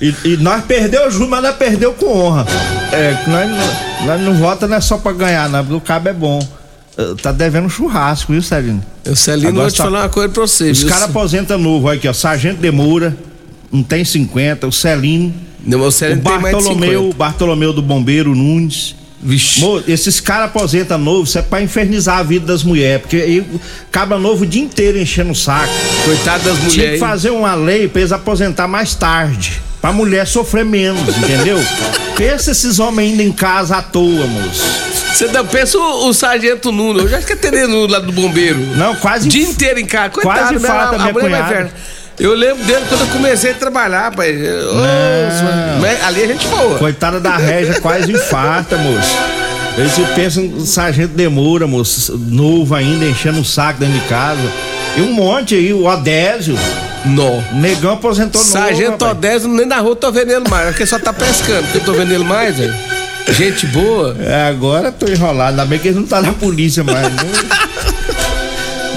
E, 0.00 0.14
e 0.24 0.36
nós 0.36 0.62
perdeu 0.64 1.10
junto, 1.10 1.28
mas 1.28 1.42
nós 1.42 1.56
perdeu 1.56 1.92
com 1.92 2.06
honra. 2.06 2.46
É, 2.92 3.16
nós, 3.26 3.50
não- 3.50 4.06
nós 4.06 4.20
não 4.22 4.34
vota 4.34 4.68
não 4.68 4.76
é 4.76 4.80
só 4.80 4.96
pra 4.96 5.10
ganhar, 5.12 5.48
não, 5.48 5.76
o 5.76 5.80
cabo 5.80 6.08
é 6.08 6.12
bom. 6.12 6.38
Eh, 6.96 7.14
Tá 7.20 7.32
devendo 7.32 7.64
um 7.66 7.68
churrasco, 7.68 8.32
viu, 8.32 8.40
Celino? 8.40 8.80
O 9.04 9.16
Celino, 9.16 9.48
Agora 9.48 9.64
vou 9.64 9.72
te 9.72 9.76
tá- 9.76 9.82
falar 9.84 10.02
uma 10.02 10.08
coisa 10.08 10.28
pra 10.28 10.42
você. 10.42 10.70
Os 10.70 10.84
caras 10.84 11.02
aposentam 11.04 11.58
novo, 11.58 11.88
olha 11.88 11.98
aqui, 11.98 12.06
ó. 12.06 12.12
Sargento 12.12 12.60
Demura, 12.60 13.16
não 13.72 13.82
tem 13.82 14.04
50, 14.04 14.68
o 14.68 14.72
Celino, 14.72 15.34
Não, 15.64 15.78
o 15.78 15.82
o 15.82 15.84
mais 15.88 16.14
de 16.16 16.20
Bartolomeu, 16.22 17.00
50. 17.02 17.16
Bartolomeu 17.16 17.72
do 17.72 17.82
Bombeiro 17.82 18.34
Nunes. 18.36 18.94
Vixe. 19.20 19.60
Mo, 19.60 19.82
esses 19.88 20.20
caras 20.20 20.46
aposentam 20.46 20.96
novo, 20.96 21.24
isso 21.24 21.38
é 21.38 21.42
pra 21.42 21.60
infernizar 21.60 22.18
a 22.18 22.22
vida 22.22 22.46
das 22.46 22.62
mulheres, 22.62 23.02
porque 23.02 23.16
aí 23.16 23.46
acaba 23.90 24.16
novo 24.18 24.44
o 24.44 24.46
dia 24.46 24.62
inteiro 24.62 24.96
enchendo 24.98 25.32
o 25.32 25.34
saco. 25.34 25.72
Coitado 26.04 26.44
das 26.44 26.56
Tinha 26.58 26.68
que 26.68 26.76
mulheres. 26.76 27.00
fazer 27.00 27.30
uma 27.30 27.54
lei 27.54 27.88
pra 27.88 28.00
eles 28.00 28.12
aposentar 28.12 28.68
mais 28.68 28.94
tarde. 28.94 29.60
pra 29.80 29.92
mulher 29.92 30.26
sofrer 30.26 30.64
menos, 30.64 31.16
entendeu? 31.16 31.58
Pensa 32.16 32.50
esses 32.52 32.78
homens 32.78 33.10
ainda 33.12 33.22
em 33.22 33.32
casa 33.32 33.76
à 33.76 33.82
toa, 33.82 34.26
moço. 34.26 34.62
Você 35.14 35.26
não 35.28 35.44
pensa 35.46 35.78
o, 35.78 36.08
o 36.08 36.12
sargento 36.14 36.70
Nuno, 36.70 37.00
eu 37.00 37.08
já 37.08 37.18
acho 37.18 37.26
que 37.26 37.32
é 37.32 37.36
tenente 37.36 37.90
lá 37.90 37.98
do 37.98 38.12
bombeiro. 38.12 38.58
Não, 38.76 38.94
quase. 38.96 39.26
O 39.26 39.30
dia 39.30 39.42
inteiro 39.44 39.80
em 39.80 39.86
casa. 39.86 40.10
Coitado, 40.10 40.38
Quase 40.38 40.54
né? 40.62 40.68
falta 40.68 40.98
Eu 42.18 42.34
lembro 42.34 42.64
dele 42.64 42.84
quando 42.88 43.02
eu 43.02 43.06
comecei 43.08 43.52
a 43.52 43.54
trabalhar, 43.54 44.10
pai. 44.14 44.36
Mas 45.80 46.04
ali 46.04 46.22
a 46.24 46.26
gente 46.26 46.46
boa. 46.48 46.78
Coitada 46.78 47.20
da 47.20 47.36
régia, 47.36 47.80
quase 47.80 48.10
infarta, 48.12 48.76
moço. 48.76 49.16
Você 49.78 50.02
pensa 50.16 50.40
um 50.40 50.66
sargento 50.66 51.14
demora, 51.14 51.64
moço, 51.68 52.18
novo 52.18 52.74
ainda, 52.74 53.04
enchendo 53.04 53.40
o 53.40 53.44
saco 53.44 53.78
dentro 53.78 53.94
de 53.94 54.06
casa. 54.08 54.42
E 54.96 55.00
um 55.00 55.12
monte 55.12 55.54
aí, 55.54 55.72
o 55.72 55.84
Odésio, 55.84 56.58
Nó. 57.04 57.38
o 57.52 57.54
negão 57.54 57.92
aposentou 57.92 58.40
novo. 58.40 58.52
Sargento 58.52 59.04
rapaz. 59.04 59.12
Odésio, 59.12 59.48
nem 59.48 59.64
na 59.66 59.78
rua 59.78 59.94
tô 59.94 60.10
vendo 60.10 60.32
ele 60.32 60.48
mais. 60.48 60.70
Porque 60.70 60.84
só 60.84 60.98
tá 60.98 61.12
pescando, 61.12 61.62
porque 61.62 61.78
eu 61.78 61.84
tô 61.84 61.92
vendo 61.92 62.12
ele 62.12 62.24
mais, 62.24 62.56
velho. 62.56 62.74
Gente 63.28 63.66
boa. 63.66 64.16
É, 64.18 64.48
agora 64.48 64.90
tô 64.90 65.06
enrolado, 65.06 65.50
ainda 65.50 65.64
bem 65.64 65.78
que 65.78 65.88
ele 65.88 66.00
não 66.00 66.06
tá 66.06 66.20
na 66.20 66.32
polícia 66.32 66.82
mais. 66.82 67.06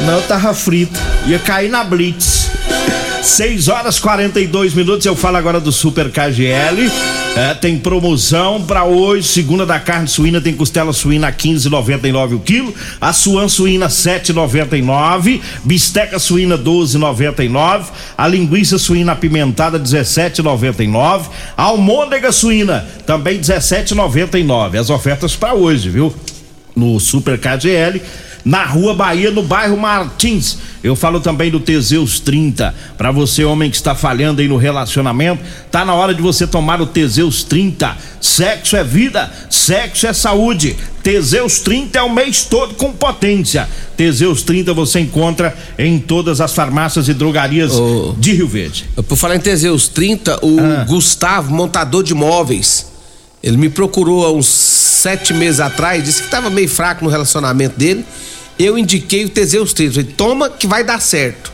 Não, 0.02 0.08
não 0.16 0.22
tava 0.24 0.52
frito. 0.56 1.00
Ia 1.28 1.38
cair 1.38 1.70
na 1.70 1.84
Blitz. 1.84 2.41
6 3.22 3.68
horas 3.68 4.00
42 4.00 4.74
minutos. 4.74 5.06
Eu 5.06 5.16
falo 5.16 5.38
agora 5.38 5.60
do 5.60 5.72
Super 5.72 6.10
KGL. 6.10 6.92
É, 7.38 7.54
tem 7.54 7.78
promoção 7.78 8.64
para 8.64 8.84
hoje. 8.84 9.28
Segunda 9.28 9.64
da 9.64 9.80
carne 9.80 10.08
suína 10.08 10.42
tem 10.42 10.54
costela 10.56 10.92
suína 10.92 11.28
a 11.28 11.32
15,99 11.32 12.36
o 12.36 12.40
quilo. 12.40 12.74
A 13.00 13.14
suan 13.14 13.48
suína 13.48 13.88
7,99. 13.90 15.40
Bisteca 15.64 16.18
suína 16.18 16.58
12,99. 16.58 17.86
A 18.18 18.28
linguiça 18.28 18.80
suína 18.80 19.12
apimentada 19.12 19.80
17,99. 19.80 21.30
A 21.56 21.64
almôndega 21.64 22.32
suína 22.32 22.88
também 23.06 23.40
17,99. 23.40 24.80
As 24.80 24.90
ofertas 24.90 25.36
para 25.36 25.54
hoje, 25.54 25.90
viu? 25.90 26.14
no 26.76 27.00
Super 27.00 27.38
KGL, 27.38 28.02
na 28.44 28.66
Rua 28.66 28.94
Bahia, 28.94 29.32
no 29.32 29.44
bairro 29.44 29.78
Martins. 29.78 30.58
Eu 30.84 30.96
falo 30.96 31.20
também 31.20 31.52
do 31.52 31.60
Teseus 31.60 32.20
30. 32.20 32.74
Para 32.98 33.12
você, 33.12 33.44
homem 33.44 33.70
que 33.70 33.76
está 33.76 33.94
falhando 33.94 34.42
aí 34.42 34.48
no 34.48 34.58
relacionamento, 34.58 35.44
tá 35.70 35.86
na 35.86 35.94
hora 35.94 36.14
de 36.14 36.22
você 36.22 36.48
tomar 36.48 36.82
o 36.82 36.88
Teseus 36.88 37.44
30. 37.44 37.96
Sexo 38.20 38.76
é 38.76 38.84
vida, 38.84 39.32
sexo 39.50 40.08
é 40.08 40.14
saúde. 40.14 40.76
Teseus 41.04 41.60
30 41.60 42.00
é 42.00 42.02
o 42.02 42.10
mês 42.12 42.44
todo 42.46 42.74
com 42.76 42.92
potência. 42.94 43.68
Teseus 43.96 44.42
30 44.42 44.74
você 44.74 45.00
encontra 45.00 45.56
em 45.78 46.00
todas 46.00 46.42
as 46.42 46.54
farmácias 46.54 47.08
e 47.08 47.14
drogarias 47.14 47.74
Ô. 47.74 48.16
de 48.18 48.34
Rio 48.34 48.48
Verde. 48.48 48.86
Por 49.08 49.16
falar 49.16 49.36
em 49.36 49.40
Teseus 49.40 49.88
30, 49.88 50.44
o 50.44 50.60
Ah. 50.60 50.84
Gustavo, 50.88 51.54
montador 51.54 52.04
de 52.04 52.14
móveis, 52.16 52.88
ele 53.44 53.58
me 53.58 53.70
procurou 53.70 54.26
há 54.26 54.32
uns 54.32 54.48
sete 54.48 55.34
meses 55.34 55.60
atrás, 55.60 56.04
disse 56.04 56.20
que 56.22 56.28
estava 56.28 56.50
meio 56.50 56.70
fraco 56.70 57.04
no 57.04 57.10
relacionamento 57.10 57.78
dele. 57.78 58.06
Eu 58.64 58.78
indiquei 58.78 59.26
o 59.26 59.30
Teseus 59.30 59.74
30. 59.74 59.94
Falei, 59.94 60.14
toma 60.16 60.50
que 60.50 60.68
vai 60.68 60.84
dar 60.84 61.02
certo. 61.02 61.52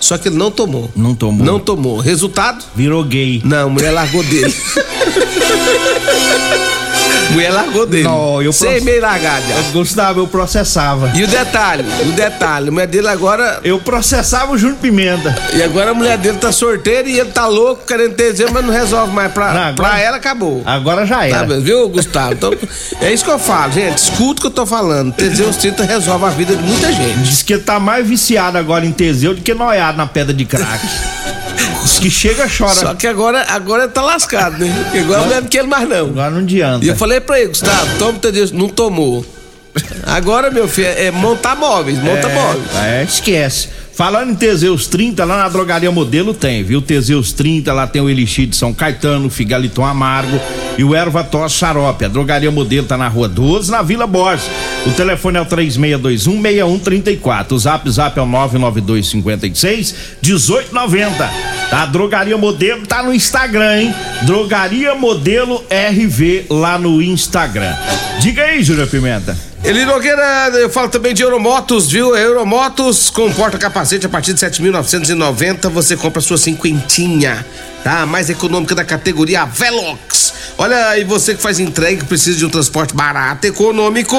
Só 0.00 0.18
que 0.18 0.28
ele 0.28 0.36
não 0.36 0.50
tomou. 0.50 0.90
Não 0.96 1.14
tomou. 1.14 1.46
Não 1.46 1.60
tomou. 1.60 1.98
Resultado? 1.98 2.64
Virou 2.74 3.04
gay. 3.04 3.42
Não, 3.44 3.66
a 3.66 3.70
mulher 3.70 3.90
largou 3.90 4.22
dele. 4.24 4.54
mulher 7.32 7.50
largou 7.52 7.86
dele. 7.86 8.04
Não, 8.04 8.42
eu 8.42 8.52
Sei 8.52 8.70
proce- 8.70 8.84
meio 8.84 9.00
largado 9.00 9.44
já. 9.48 9.54
Gustavo, 9.72 10.20
eu 10.20 10.26
processava. 10.26 11.10
E 11.14 11.22
o 11.22 11.26
detalhe, 11.26 11.84
o 12.08 12.12
detalhe, 12.12 12.68
a 12.68 12.72
mulher 12.72 12.86
dele 12.86 13.08
agora. 13.08 13.60
Eu 13.64 13.78
processava 13.78 14.52
o 14.52 14.58
Júnior 14.58 14.78
Pimenta. 14.78 15.34
E 15.54 15.62
agora 15.62 15.90
a 15.90 15.94
mulher 15.94 16.18
dele 16.18 16.38
tá 16.38 16.50
sorteira 16.52 17.08
e 17.08 17.18
ele 17.18 17.30
tá 17.30 17.46
louco, 17.46 17.86
querendo 17.86 18.14
ter 18.14 18.30
Teseus, 18.30 18.50
mas 18.50 18.64
não 18.64 18.72
resolve 18.72 19.12
mais. 19.12 19.32
Pra, 19.32 19.52
Não, 19.52 19.60
agora- 19.62 19.74
pra 19.74 19.98
ela 20.00 20.16
acabou. 20.16 20.62
Agora 20.66 21.06
já 21.06 21.18
Tá 21.18 21.26
era. 21.26 21.46
vendo, 21.46 21.62
viu, 21.62 21.88
Gustavo? 21.88 22.32
Então, 22.32 22.52
é 23.00 23.12
isso 23.12 23.24
que 23.24 23.30
eu 23.30 23.38
falo, 23.38 23.72
gente. 23.72 23.98
Escuta 23.98 24.38
o 24.38 24.40
que 24.42 24.46
eu 24.46 24.50
tô 24.50 24.66
falando. 24.66 25.12
Teseus 25.12 25.56
30 25.56 25.84
resolve 25.84 26.24
a 26.24 26.30
vida 26.30 26.54
de 26.56 26.62
muita 26.62 26.92
gente. 26.92 27.18
Diz 27.20 27.42
que 27.42 27.54
ele 27.54 27.62
tá 27.62 27.78
mais 27.80 28.06
viciado 28.06 28.58
agora 28.58 28.84
em 28.86 28.92
Teseu 28.92 29.34
do 29.34 29.40
que 29.40 29.54
noiado 29.54 29.96
na 29.98 30.06
pedra 30.06 30.32
de 30.34 30.44
crack. 30.44 30.80
Diz 31.90 31.98
que 31.98 32.10
chega 32.10 32.48
chora. 32.48 32.74
Só 32.74 32.94
que 32.94 33.06
agora, 33.06 33.44
agora 33.48 33.88
tá 33.88 34.02
lascado, 34.02 34.58
né? 34.58 34.80
Porque 34.84 34.98
agora 34.98 35.26
não 35.26 35.36
é 35.36 35.42
que 35.42 35.58
ele 35.58 35.68
mais 35.68 35.88
não. 35.88 36.06
Agora 36.06 36.30
não 36.30 36.38
adianta. 36.38 36.84
E 36.84 36.88
eu 36.88 36.96
falei 36.96 37.20
pra 37.20 37.38
ele, 37.40 37.48
Gustavo, 37.48 37.98
toma 37.98 38.18
o 38.18 38.20
Teseus. 38.20 38.52
Não 38.52 38.68
tomou. 38.68 39.24
Agora, 40.04 40.50
meu 40.50 40.66
filho, 40.68 40.88
é 40.88 41.10
montar 41.10 41.54
móveis, 41.56 41.98
monta 41.98 42.28
móveis. 42.28 42.64
É, 42.76 43.04
esquece. 43.04 43.68
Falando 44.00 44.30
em 44.30 44.34
Teseus 44.34 44.86
30, 44.86 45.22
lá 45.26 45.36
na 45.36 45.48
drogaria 45.50 45.90
modelo 45.90 46.32
tem, 46.32 46.64
viu? 46.64 46.80
Teseus 46.80 47.34
30, 47.34 47.70
lá 47.70 47.86
tem 47.86 48.00
o 48.00 48.08
Elixir 48.08 48.46
de 48.46 48.56
São 48.56 48.72
Caetano, 48.72 49.28
Figaliton 49.28 49.84
Amargo 49.84 50.40
e 50.78 50.84
o 50.84 50.94
Erva 50.94 51.22
Tos 51.22 51.52
Xarope. 51.52 52.06
A 52.06 52.08
drogaria 52.08 52.50
modelo 52.50 52.86
tá 52.86 52.96
na 52.96 53.08
rua 53.08 53.28
12, 53.28 53.70
na 53.70 53.82
Vila 53.82 54.06
Borges. 54.06 54.48
O 54.86 54.90
telefone 54.92 55.36
é 55.36 55.42
o 55.42 55.44
3621-6134. 55.44 57.52
O 57.52 57.58
zap 57.58 57.90
zap 57.90 58.18
é 58.18 58.22
o 58.22 58.26
99256 58.26 59.94
1890. 60.22 61.30
Tá? 61.68 61.82
A 61.82 61.84
drogaria 61.84 62.38
modelo 62.38 62.86
tá 62.86 63.02
no 63.02 63.12
Instagram, 63.12 63.82
hein? 63.82 63.94
Drogaria 64.22 64.94
modelo 64.94 65.62
RV 65.68 66.46
lá 66.48 66.78
no 66.78 67.02
Instagram. 67.02 67.76
Diga 68.18 68.44
aí, 68.44 68.62
Júlia 68.62 68.86
Pimenta. 68.86 69.49
Eli 69.70 69.84
Nogueira, 69.84 70.50
eu 70.54 70.68
falo 70.68 70.88
também 70.88 71.14
de 71.14 71.22
Euromotos, 71.22 71.88
viu? 71.88 72.16
Euromotos 72.16 73.08
com 73.08 73.32
porta-capacete 73.32 74.04
a 74.04 74.08
partir 74.08 74.34
de 74.34 74.40
7.990 74.40 75.70
você 75.70 75.96
compra 75.96 76.20
sua 76.20 76.36
cinquentinha, 76.36 77.46
tá? 77.82 78.02
A 78.02 78.06
mais 78.06 78.30
econômica 78.30 78.74
da 78.74 78.84
categoria 78.84 79.44
Velox. 79.44 80.32
Olha, 80.58 80.98
e 80.98 81.04
você 81.04 81.34
que 81.34 81.40
faz 81.40 81.58
entrega, 81.58 82.04
precisa 82.04 82.36
de 82.36 82.44
um 82.44 82.50
transporte 82.50 82.94
barato, 82.94 83.46
econômico, 83.46 84.16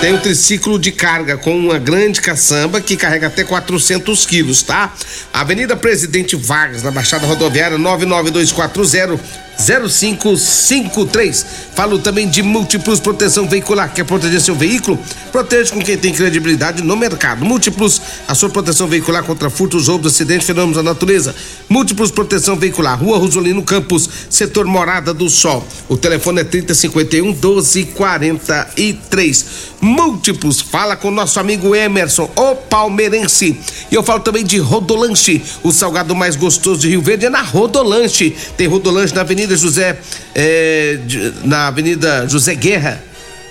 tem 0.00 0.12
um 0.12 0.18
triciclo 0.18 0.78
de 0.78 0.90
carga 0.90 1.36
com 1.36 1.56
uma 1.56 1.78
grande 1.78 2.20
caçamba 2.20 2.80
que 2.80 2.96
carrega 2.96 3.28
até 3.28 3.44
400 3.44 4.26
quilos, 4.26 4.62
tá? 4.62 4.92
Avenida 5.32 5.76
Presidente 5.76 6.34
Vargas, 6.34 6.82
na 6.82 6.90
Baixada 6.90 7.26
Rodoviária 7.26 7.78
99240 7.78 9.44
0553. 9.58 11.46
Falo 11.74 11.98
também 11.98 12.28
de 12.28 12.42
Múltiplos 12.42 13.00
Proteção 13.00 13.48
Veicular. 13.48 13.92
Quer 13.92 14.04
proteger 14.04 14.40
seu 14.40 14.54
veículo? 14.54 14.98
Protege 15.30 15.72
com 15.72 15.80
quem 15.80 15.96
tem 15.96 16.12
credibilidade 16.12 16.82
no 16.82 16.96
mercado. 16.96 17.44
Múltiplos, 17.44 18.00
a 18.26 18.34
sua 18.34 18.50
proteção 18.50 18.86
veicular 18.86 19.22
contra 19.24 19.50
furtos, 19.50 19.88
roubos, 19.88 20.12
acidentes, 20.12 20.46
fenômenos 20.46 20.76
da 20.76 20.82
natureza. 20.82 21.34
Múltiplos 21.68 22.10
Proteção 22.10 22.56
Veicular, 22.56 23.02
Rua 23.04 23.18
Rosolino 23.18 23.62
Campos, 23.62 24.08
setor 24.30 24.64
Morada 24.64 25.12
do 25.12 25.28
Sol. 25.28 25.66
O 25.88 25.96
telefone 25.96 26.40
é 26.40 26.44
3051 26.44 27.26
1243. 27.26 29.74
Múltiplos, 29.80 30.62
fala 30.62 30.96
com 30.96 31.10
nosso 31.10 31.38
amigo 31.38 31.74
Emerson, 31.74 32.30
o 32.34 32.54
palmeirense. 32.54 33.60
E 33.90 33.94
eu 33.94 34.02
falo 34.02 34.20
também 34.20 34.42
de 34.42 34.56
Rodolanche, 34.58 35.42
o 35.62 35.70
salgado 35.70 36.14
mais 36.14 36.36
gostoso 36.36 36.80
de 36.80 36.88
Rio 36.88 37.02
Verde 37.02 37.26
é 37.26 37.30
na 37.30 37.42
Rodolanche. 37.42 38.34
Tem 38.56 38.66
Rodolanche 38.66 39.14
na 39.14 39.20
Avenida 39.20 39.54
José, 39.56 39.98
é, 40.34 40.98
na 41.44 41.66
Avenida 41.66 42.26
José 42.26 42.54
Guerra, 42.54 43.04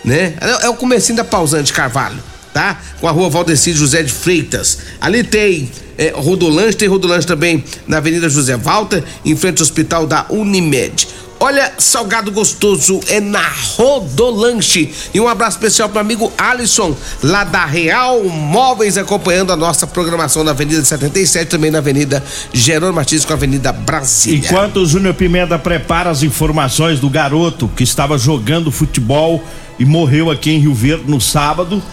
né? 0.03 0.33
É, 0.41 0.65
é 0.65 0.69
o 0.69 0.73
comecinho 0.73 1.17
da 1.17 1.23
Pausante 1.23 1.71
Carvalho, 1.71 2.17
tá? 2.53 2.79
Com 3.01 3.07
a 3.07 3.11
rua 3.11 3.29
Valdecir 3.29 3.75
José 3.75 4.03
de 4.03 4.11
Freitas. 4.11 4.79
Ali 5.01 5.23
tem 5.23 5.69
é, 5.97 6.13
Rodolanche, 6.15 6.77
tem 6.77 6.87
Rodolanche 6.87 7.27
também 7.27 7.63
na 7.87 7.97
Avenida 7.97 8.29
José 8.29 8.55
Walter, 8.55 9.03
em 9.25 9.35
frente 9.35 9.59
ao 9.59 9.63
hospital 9.63 10.05
da 10.05 10.25
Unimed. 10.29 11.07
Olha, 11.39 11.73
salgado 11.77 12.31
gostoso 12.31 13.01
é 13.09 13.19
na 13.19 13.45
Rodolanche. 13.75 14.89
E 15.13 15.19
um 15.19 15.27
abraço 15.27 15.57
especial 15.57 15.89
para 15.89 15.99
amigo 15.99 16.31
Alisson, 16.37 16.95
lá 17.21 17.43
da 17.43 17.65
Real 17.65 18.23
Móveis, 18.23 18.97
acompanhando 18.97 19.51
a 19.51 19.57
nossa 19.57 19.85
programação 19.85 20.41
na 20.41 20.51
Avenida 20.51 20.85
77, 20.85 21.49
também 21.49 21.69
na 21.69 21.79
Avenida 21.79 22.23
Gerônimo 22.53 22.95
Martins 22.95 23.25
com 23.25 23.33
a 23.33 23.35
Avenida 23.35 23.73
Brasília. 23.73 24.47
Enquanto 24.47 24.77
o 24.77 24.85
Júnior 24.85 25.15
Pimenta 25.15 25.59
prepara 25.59 26.09
as 26.09 26.23
informações 26.23 27.01
do 27.01 27.09
garoto 27.09 27.67
que 27.75 27.83
estava 27.83 28.17
jogando 28.17 28.71
futebol 28.71 29.43
e 29.77 29.83
morreu 29.83 30.31
aqui 30.31 30.51
em 30.51 30.59
Rio 30.59 30.73
Verde 30.73 31.11
no 31.11 31.19
sábado, 31.19 31.83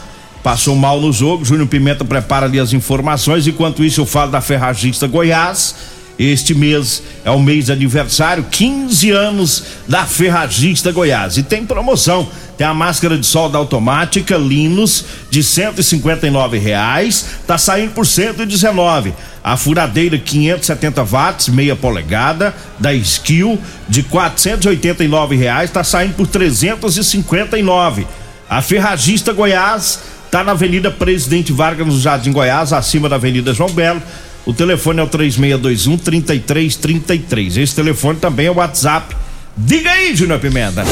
passou 0.42 0.74
mal 0.74 1.00
no 1.00 1.12
jogo, 1.12 1.44
Júnior 1.44 1.68
Pimenta 1.68 2.04
prepara 2.04 2.46
ali 2.46 2.58
as 2.58 2.72
informações. 2.72 3.46
Enquanto 3.46 3.84
isso, 3.84 4.00
eu 4.00 4.06
falo 4.06 4.30
da 4.30 4.40
Ferragista 4.40 5.06
Goiás. 5.06 5.74
Este 6.18 6.54
mês 6.54 7.02
é 7.24 7.30
o 7.30 7.40
mês 7.40 7.64
de 7.64 7.72
aniversário, 7.72 8.44
15 8.50 9.10
anos 9.10 9.64
da 9.88 10.04
Ferragista 10.04 10.92
Goiás. 10.92 11.38
E 11.38 11.42
tem 11.42 11.64
promoção. 11.64 12.28
Tem 12.58 12.66
a 12.66 12.74
máscara 12.74 13.16
de 13.16 13.24
solda 13.24 13.56
automática 13.56 14.36
Linus 14.36 15.02
de 15.30 15.42
159 15.42 16.58
reais, 16.58 17.24
tá 17.46 17.56
saindo 17.56 17.92
por 17.92 18.06
119. 18.06 19.14
A 19.42 19.56
furadeira 19.56 20.18
570 20.18 21.02
watts, 21.04 21.48
meia 21.48 21.74
polegada, 21.74 22.54
da 22.78 22.92
Skill 22.92 23.58
de 23.88 24.02
489 24.02 25.36
reais, 25.36 25.70
tá 25.70 25.82
saindo 25.82 26.12
por 26.16 26.26
359. 26.26 28.06
A 28.46 28.60
Ferragista 28.60 29.32
Goiás 29.32 30.00
tá 30.30 30.44
na 30.44 30.52
Avenida 30.52 30.90
Presidente 30.90 31.52
Vargas, 31.52 31.86
no 31.86 31.98
Jardim 31.98 32.32
Goiás, 32.32 32.72
acima 32.72 33.08
da 33.08 33.16
Avenida 33.16 33.52
João 33.52 33.70
Belo. 33.70 34.00
O 34.46 34.54
telefone 34.54 35.00
é 35.00 35.02
o 35.02 35.06
3621 35.06 35.98
3333. 35.98 37.56
Esse 37.56 37.74
telefone 37.74 38.18
também 38.18 38.46
é 38.46 38.50
o 38.50 38.54
WhatsApp. 38.54 39.16
Diga 39.56 39.90
aí, 39.90 40.14
Júnior 40.14 40.38
Pimenta. 40.40 40.84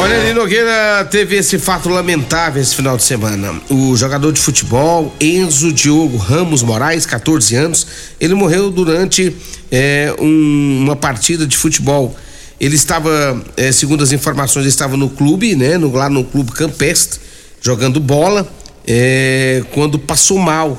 Olha, 0.00 0.20
ali 0.20 0.32
Nogueira 0.32 1.06
teve 1.10 1.36
esse 1.36 1.58
fato 1.58 1.88
lamentável 1.88 2.60
esse 2.60 2.74
final 2.74 2.96
de 2.96 3.04
semana. 3.04 3.54
O 3.68 3.96
jogador 3.96 4.32
de 4.32 4.40
futebol 4.40 5.14
Enzo 5.20 5.72
Diogo 5.72 6.16
Ramos 6.16 6.62
Moraes, 6.62 7.04
14 7.06 7.54
anos, 7.54 7.86
ele 8.20 8.34
morreu 8.34 8.70
durante 8.70 9.34
é, 9.70 10.14
um, 10.18 10.84
uma 10.84 10.96
partida 10.96 11.46
de 11.46 11.56
futebol. 11.56 12.16
Ele 12.60 12.74
estava, 12.74 13.40
é, 13.56 13.70
segundo 13.70 14.02
as 14.02 14.10
informações, 14.10 14.66
estava 14.66 14.96
no 14.96 15.08
clube, 15.08 15.54
né, 15.54 15.78
no, 15.78 15.92
lá 15.92 16.08
no 16.08 16.24
clube 16.24 16.50
campestre, 16.52 17.20
jogando 17.60 18.00
bola, 18.00 18.50
é, 18.86 19.62
quando 19.72 19.98
passou 19.98 20.38
mal 20.38 20.78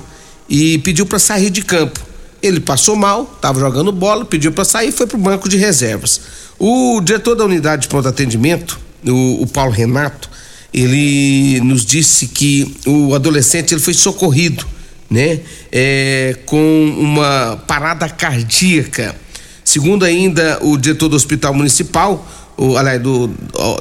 e 0.50 0.80
pediu 0.80 1.06
para 1.06 1.20
sair 1.20 1.50
de 1.50 1.62
campo. 1.62 2.00
Ele 2.42 2.60
passou 2.60 2.96
mal, 2.96 3.32
estava 3.36 3.60
jogando 3.60 3.92
bola, 3.92 4.26
pediu 4.26 4.52
para 4.52 4.66
sair 4.66 4.90
e 4.90 4.92
foi 4.92 5.06
para 5.06 5.18
o 5.18 5.20
banco 5.20 5.48
de 5.48 5.58
reservas. 5.58 6.22
O 6.58 7.00
diretor 7.02 7.36
da 7.36 7.46
unidade 7.46 7.84
de 7.84 7.88
pronto 7.88 8.08
atendimento, 8.08 8.80
o, 9.06 9.44
o, 9.44 9.48
Paulo 9.48 9.72
Renato, 9.72 10.30
ele 10.74 11.60
nos 11.62 11.86
disse 11.86 12.28
que 12.28 12.76
o 12.86 13.14
adolescente 13.14 13.74
ele 13.74 13.82
foi 13.82 13.94
socorrido, 13.94 14.66
né, 15.10 15.42
é, 15.72 16.38
com 16.46 16.96
uma 16.98 17.58
parada 17.68 18.08
cardíaca. 18.10 19.16
Segundo 19.64 20.04
ainda 20.04 20.60
o 20.62 20.78
diretor 20.78 21.10
do 21.10 21.16
Hospital 21.16 21.54
Municipal, 21.54 22.28
o, 22.58 22.78
aliás, 22.78 23.02
do, 23.02 23.30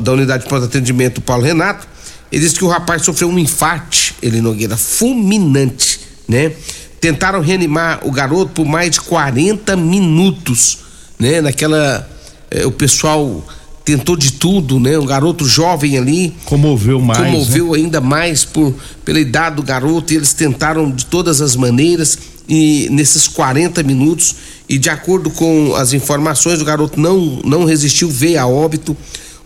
da 0.01 0.13
unidade 0.13 0.45
de 0.45 0.49
pronto 0.49 0.65
atendimento, 0.65 1.21
Paulo 1.21 1.45
Renato, 1.45 1.87
ele 2.31 2.43
disse 2.43 2.55
que 2.55 2.65
o 2.65 2.69
rapaz 2.69 3.03
sofreu 3.03 3.29
um 3.29 3.39
infarte, 3.39 4.15
ele 4.23 4.41
Nogueira, 4.41 4.77
fulminante, 4.77 6.01
né? 6.29 6.53
Tentaram 7.01 7.41
reanimar 7.41 8.01
o 8.03 8.11
garoto 8.11 8.53
por 8.53 8.67
mais 8.67 8.91
de 8.91 9.01
40 9.01 9.77
minutos, 9.77 10.79
né? 11.19 11.41
Naquela. 11.41 12.09
Eh, 12.51 12.67
o 12.67 12.73
pessoal 12.73 13.45
tentou 13.89 14.17
de 14.17 14.33
tudo, 14.33 14.79
né? 14.79 14.99
Um 14.99 15.07
garoto 15.07 15.47
jovem 15.47 15.97
ali. 15.97 16.35
Comoveu 16.45 17.01
mais. 17.01 17.19
Comoveu 17.19 17.73
né? 17.73 17.79
ainda 17.79 18.01
mais 18.03 18.45
por, 18.45 18.75
pela 19.03 19.19
idade 19.19 19.57
do 19.57 19.63
garoto 19.63 20.13
e 20.13 20.17
eles 20.17 20.35
tentaram 20.35 20.91
de 20.91 21.07
todas 21.07 21.41
as 21.41 21.57
maneiras 21.57 22.19
e 22.47 22.89
nesses 22.91 23.27
40 23.27 23.83
minutos 23.83 24.35
e 24.69 24.77
de 24.77 24.91
acordo 24.91 25.31
com 25.31 25.75
as 25.75 25.95
informações 25.95 26.61
o 26.61 26.65
garoto 26.65 27.01
não 27.01 27.41
não 27.45 27.65
resistiu, 27.65 28.11
veio 28.11 28.39
a 28.39 28.47
óbito. 28.47 28.95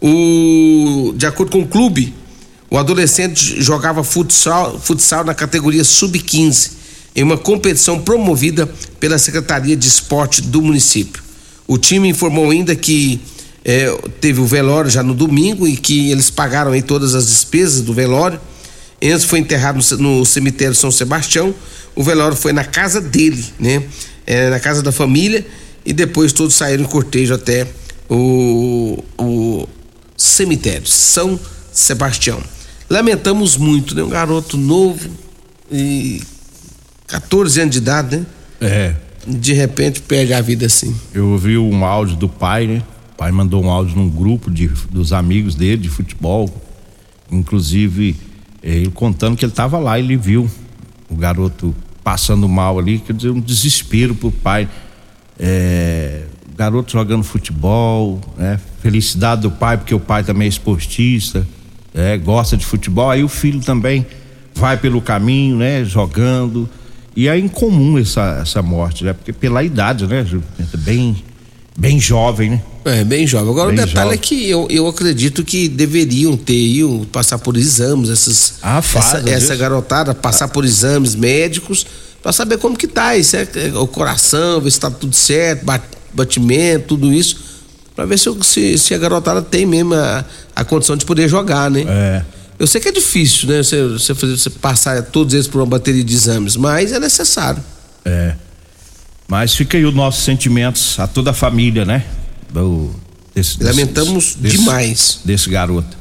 O 0.00 1.12
de 1.16 1.24
acordo 1.24 1.52
com 1.52 1.60
o 1.60 1.66
clube, 1.66 2.12
o 2.72 2.78
adolescente 2.78 3.62
jogava 3.62 4.02
futsal, 4.02 4.80
futsal 4.80 5.24
na 5.24 5.34
categoria 5.34 5.84
sub-15 5.84 6.70
em 7.14 7.22
uma 7.22 7.36
competição 7.36 8.00
promovida 8.00 8.66
pela 8.98 9.18
Secretaria 9.18 9.76
de 9.76 9.86
Esporte 9.86 10.40
do 10.40 10.62
município. 10.62 11.22
O 11.68 11.76
time 11.76 12.08
informou 12.08 12.50
ainda 12.50 12.74
que 12.74 13.20
é, 13.62 13.94
teve 14.22 14.40
o 14.40 14.46
velório 14.46 14.90
já 14.90 15.02
no 15.02 15.12
domingo 15.12 15.68
e 15.68 15.76
que 15.76 16.10
eles 16.10 16.30
pagaram 16.30 16.72
aí 16.72 16.80
todas 16.80 17.14
as 17.14 17.26
despesas 17.26 17.82
do 17.82 17.92
velório. 17.92 18.40
Enzo 19.02 19.26
foi 19.28 19.40
enterrado 19.40 19.78
no, 19.98 20.20
no 20.20 20.24
cemitério 20.24 20.74
São 20.74 20.90
Sebastião. 20.90 21.54
O 21.94 22.02
velório 22.02 22.38
foi 22.38 22.54
na 22.54 22.64
casa 22.64 23.02
dele, 23.02 23.44
né? 23.60 23.82
É, 24.26 24.48
na 24.48 24.58
casa 24.58 24.82
da 24.82 24.90
família 24.90 25.46
e 25.84 25.92
depois 25.92 26.32
todos 26.32 26.54
saíram 26.54 26.84
em 26.84 26.86
cortejo 26.86 27.34
até 27.34 27.66
o, 28.08 29.04
o 29.18 29.68
cemitério 30.16 30.86
São 30.86 31.38
Sebastião. 31.70 32.42
Lamentamos 32.88 33.56
muito, 33.56 33.94
né? 33.94 34.02
Um 34.02 34.08
garoto 34.08 34.56
novo 34.56 35.08
e 35.70 36.22
14 37.06 37.60
anos 37.60 37.72
de 37.72 37.78
idade, 37.78 38.16
né? 38.16 38.26
É. 38.60 38.94
De 39.26 39.52
repente 39.52 40.00
perde 40.00 40.32
a 40.32 40.40
vida 40.40 40.66
assim. 40.66 40.94
Eu 41.12 41.28
ouvi 41.28 41.56
um 41.56 41.84
áudio 41.84 42.16
do 42.16 42.28
pai, 42.28 42.66
né? 42.66 42.82
O 43.12 43.16
pai 43.16 43.30
mandou 43.30 43.62
um 43.62 43.70
áudio 43.70 43.96
num 43.96 44.08
grupo 44.08 44.50
de, 44.50 44.68
dos 44.90 45.12
amigos 45.12 45.54
dele 45.54 45.82
de 45.82 45.88
futebol. 45.88 46.52
Inclusive, 47.30 48.16
eh, 48.62 48.76
ele 48.76 48.90
contando 48.90 49.36
que 49.36 49.44
ele 49.44 49.52
estava 49.52 49.78
lá, 49.78 49.98
ele 49.98 50.16
viu 50.16 50.50
o 51.08 51.14
garoto 51.14 51.74
passando 52.02 52.48
mal 52.48 52.78
ali, 52.78 52.98
quer 52.98 53.12
dizer, 53.12 53.30
um 53.30 53.40
desespero 53.40 54.14
pro 54.14 54.30
pai. 54.30 54.68
É, 55.38 56.22
garoto 56.56 56.92
jogando 56.92 57.22
futebol, 57.22 58.20
né? 58.36 58.60
Felicidade 58.80 59.42
do 59.42 59.50
pai, 59.50 59.76
porque 59.76 59.94
o 59.94 60.00
pai 60.00 60.22
também 60.24 60.46
é 60.46 60.48
esportista, 60.48 61.46
é, 61.94 62.16
gosta 62.16 62.56
de 62.56 62.64
futebol, 62.64 63.10
aí 63.10 63.22
o 63.22 63.28
filho 63.28 63.60
também 63.60 64.06
vai 64.54 64.76
pelo 64.76 65.00
caminho, 65.00 65.56
né? 65.56 65.84
Jogando. 65.84 66.68
E 67.14 67.28
é 67.28 67.38
incomum 67.38 67.98
essa, 67.98 68.40
essa 68.42 68.62
morte, 68.62 69.04
né? 69.04 69.12
Porque 69.12 69.32
pela 69.32 69.62
idade, 69.62 70.06
né, 70.06 70.24
Bem, 70.78 71.22
bem 71.76 72.00
jovem, 72.00 72.50
né? 72.50 72.62
É, 72.84 73.04
bem 73.04 73.26
jovem. 73.26 73.50
Agora 73.50 73.70
bem 73.70 73.78
o 73.78 73.86
detalhe 73.86 74.04
jovem. 74.04 74.18
é 74.18 74.20
que 74.20 74.48
eu, 74.48 74.66
eu 74.70 74.86
acredito 74.86 75.44
que 75.44 75.68
deveriam 75.68 76.36
ter 76.36 76.54
iam 76.54 77.04
passar 77.04 77.38
por 77.38 77.56
exames, 77.56 78.08
essas, 78.08 78.54
ah, 78.62 78.80
faz, 78.80 79.14
essa, 79.14 79.30
essa 79.30 79.56
garotada, 79.56 80.14
passar 80.14 80.46
ah. 80.46 80.48
por 80.48 80.64
exames 80.64 81.14
médicos 81.14 81.86
para 82.22 82.32
saber 82.32 82.56
como 82.58 82.76
que 82.76 82.86
tá, 82.86 83.16
isso 83.16 83.36
é, 83.36 83.46
é, 83.56 83.72
o 83.76 83.86
coração, 83.86 84.60
ver 84.60 84.70
se 84.70 84.78
tá 84.78 84.90
tudo 84.90 85.14
certo, 85.14 85.66
batimento, 86.14 86.88
tudo 86.88 87.12
isso, 87.12 87.51
para 87.94 88.06
ver 88.06 88.18
se, 88.18 88.30
se, 88.42 88.78
se, 88.78 88.94
a 88.94 88.98
garotada 88.98 89.42
tem 89.42 89.66
mesmo 89.66 89.94
a, 89.94 90.24
a 90.56 90.64
condição 90.64 90.96
de 90.96 91.04
poder 91.04 91.28
jogar, 91.28 91.70
né? 91.70 91.84
É. 91.86 92.24
Eu 92.58 92.66
sei 92.66 92.80
que 92.80 92.88
é 92.88 92.92
difícil, 92.92 93.48
né? 93.48 93.62
Você, 93.62 93.82
você, 93.88 94.14
fazer, 94.14 94.36
você 94.36 94.50
passar 94.50 95.02
todos 95.02 95.34
eles 95.34 95.46
por 95.46 95.60
uma 95.60 95.66
bateria 95.66 96.02
de 96.02 96.14
exames, 96.14 96.56
mas 96.56 96.92
é 96.92 96.98
necessário. 96.98 97.62
É. 98.04 98.34
Mas 99.28 99.54
fica 99.54 99.76
aí 99.76 99.84
os 99.84 99.94
nossos 99.94 100.24
sentimentos 100.24 100.98
a 100.98 101.06
toda 101.06 101.30
a 101.30 101.34
família, 101.34 101.84
né? 101.84 102.04
Do, 102.52 102.90
desse, 103.34 103.62
Lamentamos 103.62 104.36
desse, 104.36 104.58
demais. 104.58 105.20
Desse 105.24 105.50
garoto. 105.50 105.96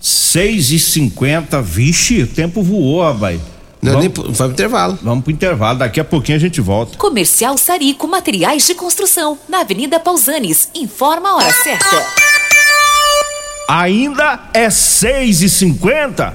6 0.00 0.70
e 0.70 0.78
50 0.78 1.62
vixe, 1.62 2.22
o 2.22 2.26
tempo 2.26 2.62
voou, 2.62 3.02
rapaz. 3.02 3.40
Não, 3.84 3.92
vamos, 3.92 4.06
nem, 4.06 4.24
vamos 4.24 4.38
pro 4.38 4.50
intervalo. 4.50 4.98
Vamos 5.02 5.24
pro 5.24 5.32
intervalo, 5.32 5.78
daqui 5.78 6.00
a 6.00 6.04
pouquinho 6.04 6.36
a 6.36 6.40
gente 6.40 6.60
volta. 6.60 6.96
Comercial 6.96 7.58
Sarico 7.58 8.08
Materiais 8.08 8.66
de 8.66 8.74
Construção, 8.74 9.38
na 9.46 9.60
Avenida 9.60 10.00
Pausanes. 10.00 10.70
Informa 10.74 11.28
a 11.28 11.36
hora 11.36 11.52
certa. 11.52 12.06
Ainda 13.68 14.48
é 14.54 14.70
seis 14.70 15.42
e 15.42 15.50
cinquenta. 15.50 16.34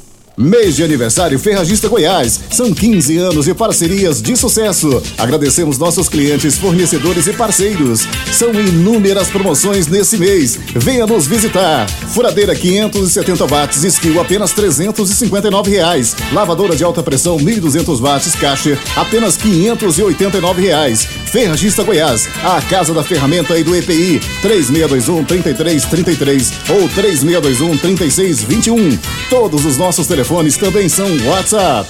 Mês 0.37 0.77
de 0.77 0.83
aniversário 0.83 1.37
Ferragista 1.37 1.89
Goiás. 1.89 2.39
São 2.49 2.73
15 2.73 3.17
anos 3.17 3.45
de 3.45 3.53
parcerias 3.53 4.21
de 4.21 4.35
sucesso. 4.37 5.01
Agradecemos 5.17 5.77
nossos 5.77 6.07
clientes, 6.07 6.57
fornecedores 6.57 7.27
e 7.27 7.33
parceiros. 7.33 8.07
São 8.31 8.53
inúmeras 8.53 9.27
promoções 9.27 9.87
nesse 9.87 10.17
mês. 10.17 10.57
Venha 10.73 11.05
nos 11.05 11.27
visitar. 11.27 11.87
Furadeira 11.89 12.55
570 12.55 13.45
watts, 13.45 13.83
skill 13.83 14.21
apenas 14.21 14.53
359 14.53 15.69
reais. 15.69 16.15
Lavadora 16.31 16.75
de 16.75 16.83
alta 16.83 17.03
pressão 17.03 17.37
1200 17.37 17.99
watts, 17.99 18.33
caixa 18.35 18.79
apenas 18.95 19.35
589 19.35 20.61
reais. 20.61 21.05
Ferragista 21.25 21.83
Goiás, 21.83 22.27
a 22.43 22.61
casa 22.61 22.93
da 22.93 23.03
ferramenta 23.03 23.57
e 23.57 23.63
do 23.63 23.75
EPI. 23.75 24.21
3621 24.41 25.25
3333 25.25 26.53
ou 26.69 26.87
3621 26.89 27.77
3621. 27.77 28.97
Todos 29.29 29.65
os 29.65 29.77
nossos 29.77 30.07
telefones 30.07 30.20
também 30.57 30.87
são 30.87 31.07
WhatsApp. 31.27 31.89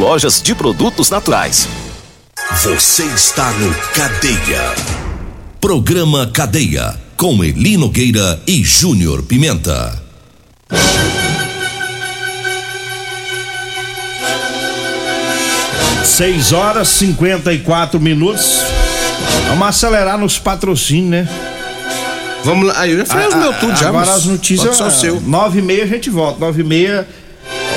lojas 0.00 0.40
de 0.40 0.54
produtos 0.54 1.10
naturais. 1.10 1.68
Você 2.62 3.04
está 3.04 3.52
no 3.52 3.70
Cadeia. 3.92 4.74
Programa 5.60 6.26
Cadeia 6.26 6.98
com 7.18 7.44
Eli 7.44 7.76
Nogueira 7.76 8.40
e 8.46 8.64
Júnior 8.64 9.22
Pimenta. 9.22 10.02
Seis 16.02 16.52
horas 16.52 16.88
54 16.88 18.00
minutos. 18.00 18.62
Vamos 19.48 19.68
acelerar 19.68 20.16
nos 20.16 20.38
patrocínios, 20.38 21.10
né? 21.10 21.28
Vamos 22.42 22.68
lá. 22.68 22.80
Aí 22.80 22.92
eu 22.92 22.98
já 22.98 23.04
falei 23.04 23.28
os 23.28 23.34
meus 23.34 23.56
tudo 23.58 23.76
já. 23.76 23.88
Agora 23.88 24.14
as 24.14 24.24
notícias. 24.24 24.80
o 24.80 24.90
seu. 24.90 25.20
Nove 25.20 25.58
e 25.58 25.62
meia 25.62 25.84
a 25.84 25.86
gente 25.86 26.08
volta. 26.08 26.40
Nove 26.40 26.62
e 26.62 26.64
meia 26.64 27.06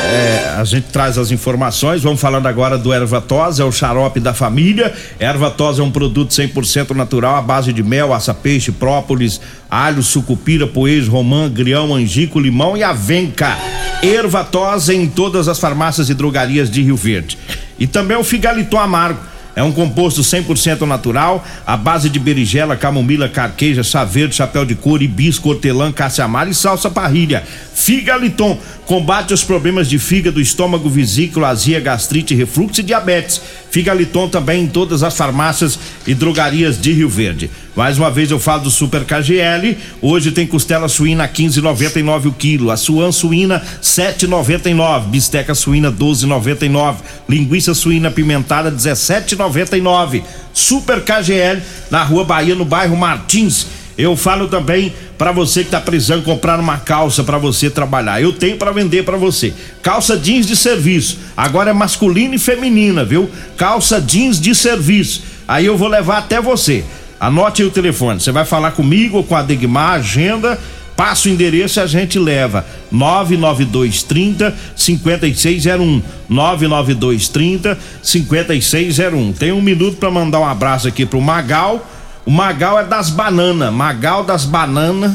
é, 0.04 0.56
a 0.58 0.64
gente 0.64 0.88
traz 0.92 1.18
as 1.18 1.32
informações. 1.32 2.04
Vamos 2.04 2.20
falando 2.20 2.48
agora 2.48 2.78
do 2.78 2.94
Ervatos, 2.94 3.60
é 3.60 3.64
o 3.64 3.72
xarope 3.72 4.20
da 4.20 4.34
família. 4.34 4.94
Ervatos 5.20 5.80
é 5.80 5.84
um 5.84 5.90
produto 5.92 6.32
100% 6.32 6.92
natural 6.92 7.36
à 7.36 7.42
base 7.42 7.72
de 7.72 7.82
mel, 7.82 8.14
aça-peixe, 8.14 8.72
própolis, 8.72 9.40
alho, 9.70 10.04
sucupira, 10.04 10.68
poejo, 10.68 11.12
romã, 11.12 11.50
grião, 11.50 11.96
angico, 11.96 12.40
limão 12.40 12.76
e 12.76 12.84
avenca. 12.84 13.58
Ervatos 14.02 14.90
em 14.90 15.08
todas 15.08 15.48
as 15.48 15.60
farmácias 15.60 16.10
e 16.10 16.14
drogarias 16.14 16.70
de 16.70 16.82
Rio 16.82 16.98
Verde. 16.98 17.38
E 17.80 17.88
também 17.88 18.18
o 18.18 18.24
figaliton 18.24 18.80
amargo. 18.80 19.34
É 19.56 19.62
um 19.62 19.72
composto 19.72 20.22
100% 20.22 20.82
natural, 20.82 21.46
à 21.66 21.78
base 21.78 22.10
de 22.10 22.20
berigela, 22.20 22.76
camomila, 22.76 23.30
carqueja, 23.30 23.84
chá 23.84 24.04
verde, 24.04 24.36
chapéu 24.36 24.66
de 24.66 24.74
couro, 24.74 25.04
hibisco, 25.04 25.50
hortelã, 25.50 25.92
caça-amara 25.92 26.50
e 26.50 26.56
salsa 26.56 26.90
parrilha. 26.90 27.44
Figaliton 27.74 28.58
combate 28.86 29.34
os 29.34 29.44
problemas 29.44 29.90
de 29.90 29.98
fígado, 29.98 30.40
estômago, 30.40 30.90
vesícula, 30.90 31.50
azia, 31.50 31.80
gastrite, 31.80 32.36
refluxo 32.36 32.82
e 32.82 32.84
diabetes. 32.84 33.42
Figaliton 33.72 34.30
também 34.30 34.64
em 34.64 34.68
todas 34.68 35.04
as 35.04 35.18
farmácias 35.18 35.80
e 36.06 36.14
drogarias 36.14 36.80
de 36.80 36.94
Rio 36.94 37.10
Verde. 37.10 37.50
Mais 37.76 37.98
uma 37.98 38.12
vez 38.12 38.30
eu 38.30 38.40
falo 38.40 38.64
do 38.64 38.70
Super 38.70 39.04
KGL. 39.04 39.76
Hoje 40.02 40.32
tem 40.32 40.46
costela 40.46 40.88
suína 40.88 41.28
15,99 41.28 42.28
o 42.28 42.32
quilo, 42.32 42.70
a 42.70 42.78
suan 42.78 43.12
suína 43.12 43.62
7,99, 43.82 45.08
bisteca 45.08 45.56
suína 45.56 45.92
12,99, 45.92 46.98
linguiça 47.28 47.74
suína 47.74 48.12
pimentada 48.12 48.72
17,99. 48.72 50.24
Super 50.54 51.02
KGL 51.02 51.62
na 51.90 52.04
Rua 52.04 52.24
Bahia 52.24 52.54
no 52.54 52.64
bairro 52.64 52.96
Martins. 52.96 53.66
Eu 53.98 54.16
falo 54.16 54.48
também 54.48 54.94
para 55.24 55.32
você 55.32 55.64
que 55.64 55.70
tá 55.70 55.80
precisando 55.80 56.22
comprar 56.22 56.60
uma 56.60 56.78
calça 56.78 57.24
para 57.24 57.38
você 57.38 57.70
trabalhar. 57.70 58.22
Eu 58.22 58.34
tenho 58.34 58.58
para 58.58 58.74
vender 58.74 59.06
para 59.06 59.16
você. 59.16 59.54
Calça 59.82 60.18
jeans 60.18 60.46
de 60.46 60.54
serviço. 60.54 61.18
Agora 61.38 61.70
é 61.70 61.74
masculina 61.74 62.36
e 62.36 62.38
feminina, 62.38 63.06
viu? 63.06 63.32
Calça 63.56 64.02
jeans 64.02 64.38
de 64.38 64.54
serviço. 64.54 65.24
Aí 65.48 65.66
eu 65.66 65.78
vou 65.78 65.88
levar 65.88 66.18
até 66.18 66.42
você. 66.42 66.84
Anote 67.22 67.62
aí 67.62 67.68
o 67.70 67.72
telefone. 67.72 68.20
Você 68.20 68.34
vai 68.34 68.44
falar 68.44 68.72
comigo 68.72 69.16
ou 69.16 69.24
com 69.24 69.34
a 69.34 69.42
Degmar, 69.42 69.94
agenda, 69.94 70.60
passa 70.94 71.30
o 71.30 71.32
endereço 71.32 71.80
e 71.80 71.82
a 71.82 71.88
gente 71.88 72.20
leva. 72.20 72.66
99230 72.92 74.54
5601. 74.76 76.02
99230 76.28 77.78
5601. 78.04 79.32
Tem 79.32 79.54
um 79.54 79.62
minuto 79.62 79.96
para 79.96 80.12
mandar 80.12 80.42
um 80.42 80.46
abraço 80.46 80.86
aqui 80.86 81.06
pro 81.06 81.22
Magal. 81.22 81.90
O 82.26 82.32
Magal 82.32 82.80
é 82.80 82.84
das 82.86 83.10
bananas. 83.10 83.72
Magal 83.74 84.24
das 84.24 84.46
bananas. 84.46 85.12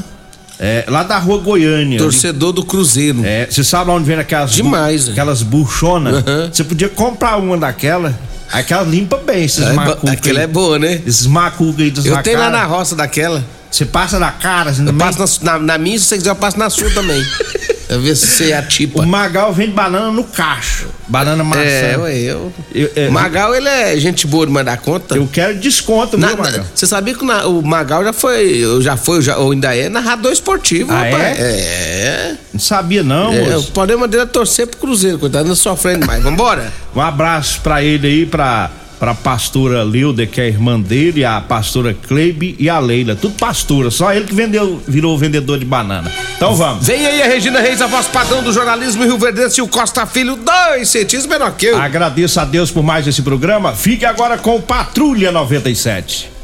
É, 0.60 0.84
lá 0.88 1.02
da 1.04 1.18
rua 1.18 1.38
Goiânia. 1.38 1.98
Torcedor 1.98 2.52
do 2.52 2.64
Cruzeiro. 2.64 3.24
É, 3.24 3.46
você 3.48 3.62
sabe 3.62 3.90
onde 3.92 4.04
vem 4.04 4.18
aquelas 4.18 4.50
Demais, 4.50 5.02
bu- 5.02 5.06
né? 5.08 5.12
aquelas 5.12 5.42
buchonas? 5.42 6.24
Você 6.52 6.64
podia 6.64 6.88
comprar 6.88 7.36
uma 7.36 7.56
daquela. 7.56 8.18
Aquela 8.52 8.82
limpa 8.82 9.16
bem 9.18 9.44
esses 9.44 9.64
É, 9.64 9.72
macucos. 9.72 10.10
aquela 10.10 10.38
aí. 10.40 10.44
é 10.44 10.48
boa, 10.48 10.78
né? 10.78 11.00
Esses 11.06 11.26
macucos 11.26 11.80
aí 11.80 11.90
dos 11.90 12.04
Eu 12.06 12.20
tenho 12.22 12.38
lá 12.40 12.50
na 12.50 12.64
roça 12.64 12.96
daquela. 12.96 13.44
Você 13.70 13.84
passa 13.84 14.18
na 14.18 14.32
cara, 14.32 14.70
assim, 14.70 14.80
Eu 14.80 14.86
também? 14.86 15.06
passo 15.14 15.44
na, 15.44 15.52
na, 15.52 15.58
na 15.60 15.78
minha, 15.78 15.98
se 15.98 16.06
você 16.06 16.16
quiser, 16.16 16.30
eu 16.30 16.36
passo 16.36 16.58
na 16.58 16.68
sua 16.70 16.90
também. 16.90 17.22
ver 17.96 18.14
se 18.16 18.26
você 18.26 18.50
é 18.50 18.56
a 18.58 18.62
tipa. 18.62 19.00
O 19.02 19.06
Magal 19.06 19.52
vende 19.52 19.70
banana 19.72 20.10
no 20.12 20.24
cacho. 20.24 20.88
Banana 21.08 21.42
maçã. 21.42 21.62
É, 21.62 21.96
ué, 21.98 22.16
eu. 22.18 22.52
Eu- 22.74 22.90
é, 22.94 23.08
O 23.08 23.12
Magal, 23.12 23.54
ele 23.54 23.68
é 23.68 23.96
gente 23.98 24.26
boa 24.26 24.44
de 24.44 24.52
mandar 24.52 24.76
conta. 24.78 25.16
Eu 25.16 25.26
quero 25.26 25.56
desconto, 25.58 26.18
Na- 26.18 26.28
viu, 26.28 26.36
Magal? 26.36 26.64
Você 26.74 26.86
sabia 26.86 27.14
que 27.14 27.24
na- 27.24 27.46
o 27.46 27.62
Magal 27.62 28.04
já 28.04 28.12
foi, 28.12 28.62
já 28.82 28.96
foi, 28.96 29.22
já, 29.22 29.36
ou 29.38 29.52
ainda 29.52 29.74
é 29.74 29.88
narrador 29.88 30.30
esportivo, 30.32 30.92
Ah, 30.92 31.04
rapaz. 31.04 31.38
é? 31.38 31.40
É. 31.40 32.34
Não 32.52 32.60
sabia 32.60 33.02
não, 33.02 33.32
É, 33.32 33.40
o 33.42 33.50
moço. 33.52 33.72
problema 33.72 34.06
dele 34.08 34.24
é 34.24 34.26
torcer 34.26 34.66
pro 34.66 34.78
Cruzeiro, 34.80 35.18
coitado, 35.18 35.48
não 35.48 35.54
sofrendo 35.56 36.06
mais. 36.06 36.22
Vambora? 36.22 36.70
Um 36.94 37.00
abraço 37.00 37.60
pra 37.62 37.82
ele 37.82 38.06
aí, 38.06 38.26
pra, 38.26 38.70
pra 38.98 39.14
pastora 39.14 39.84
Lilda, 39.84 40.26
que 40.26 40.40
é 40.40 40.44
a 40.44 40.48
irmã 40.48 40.80
dele, 40.80 41.24
a 41.24 41.40
pastora 41.40 41.94
Kleibe 41.94 42.56
e 42.58 42.68
a 42.68 42.78
Leila. 42.78 43.14
Tudo 43.14 43.34
pastora, 43.34 43.90
só 43.90 44.12
ele 44.12 44.26
que 44.26 44.34
vendeu, 44.34 44.82
virou 44.86 45.16
vendedor 45.16 45.58
de 45.58 45.64
banana. 45.64 46.10
Então 46.36 46.54
vamos. 46.54 46.86
Vem 46.86 47.06
aí 47.06 47.22
a 47.22 47.26
Regina 47.26 47.60
Reis, 47.60 47.80
a 47.80 47.86
voz 47.86 48.06
padrão 48.06 48.42
do 48.42 48.52
jornalismo 48.52 49.04
Rio 49.04 49.18
Verdense 49.18 49.60
e 49.60 49.62
o 49.62 49.68
Costa 49.68 50.06
Filho, 50.06 50.36
dois 50.36 50.88
centímetros 50.88 51.26
menor 51.26 51.52
que 51.52 51.66
eu. 51.66 51.80
Agradeço 51.80 52.40
a 52.40 52.44
Deus 52.44 52.70
por 52.70 52.82
mais 52.82 53.06
esse 53.06 53.22
programa. 53.22 53.72
Fique 53.72 54.04
agora 54.04 54.38
com 54.38 54.60
Patrulha 54.60 55.30
97. 55.30 56.37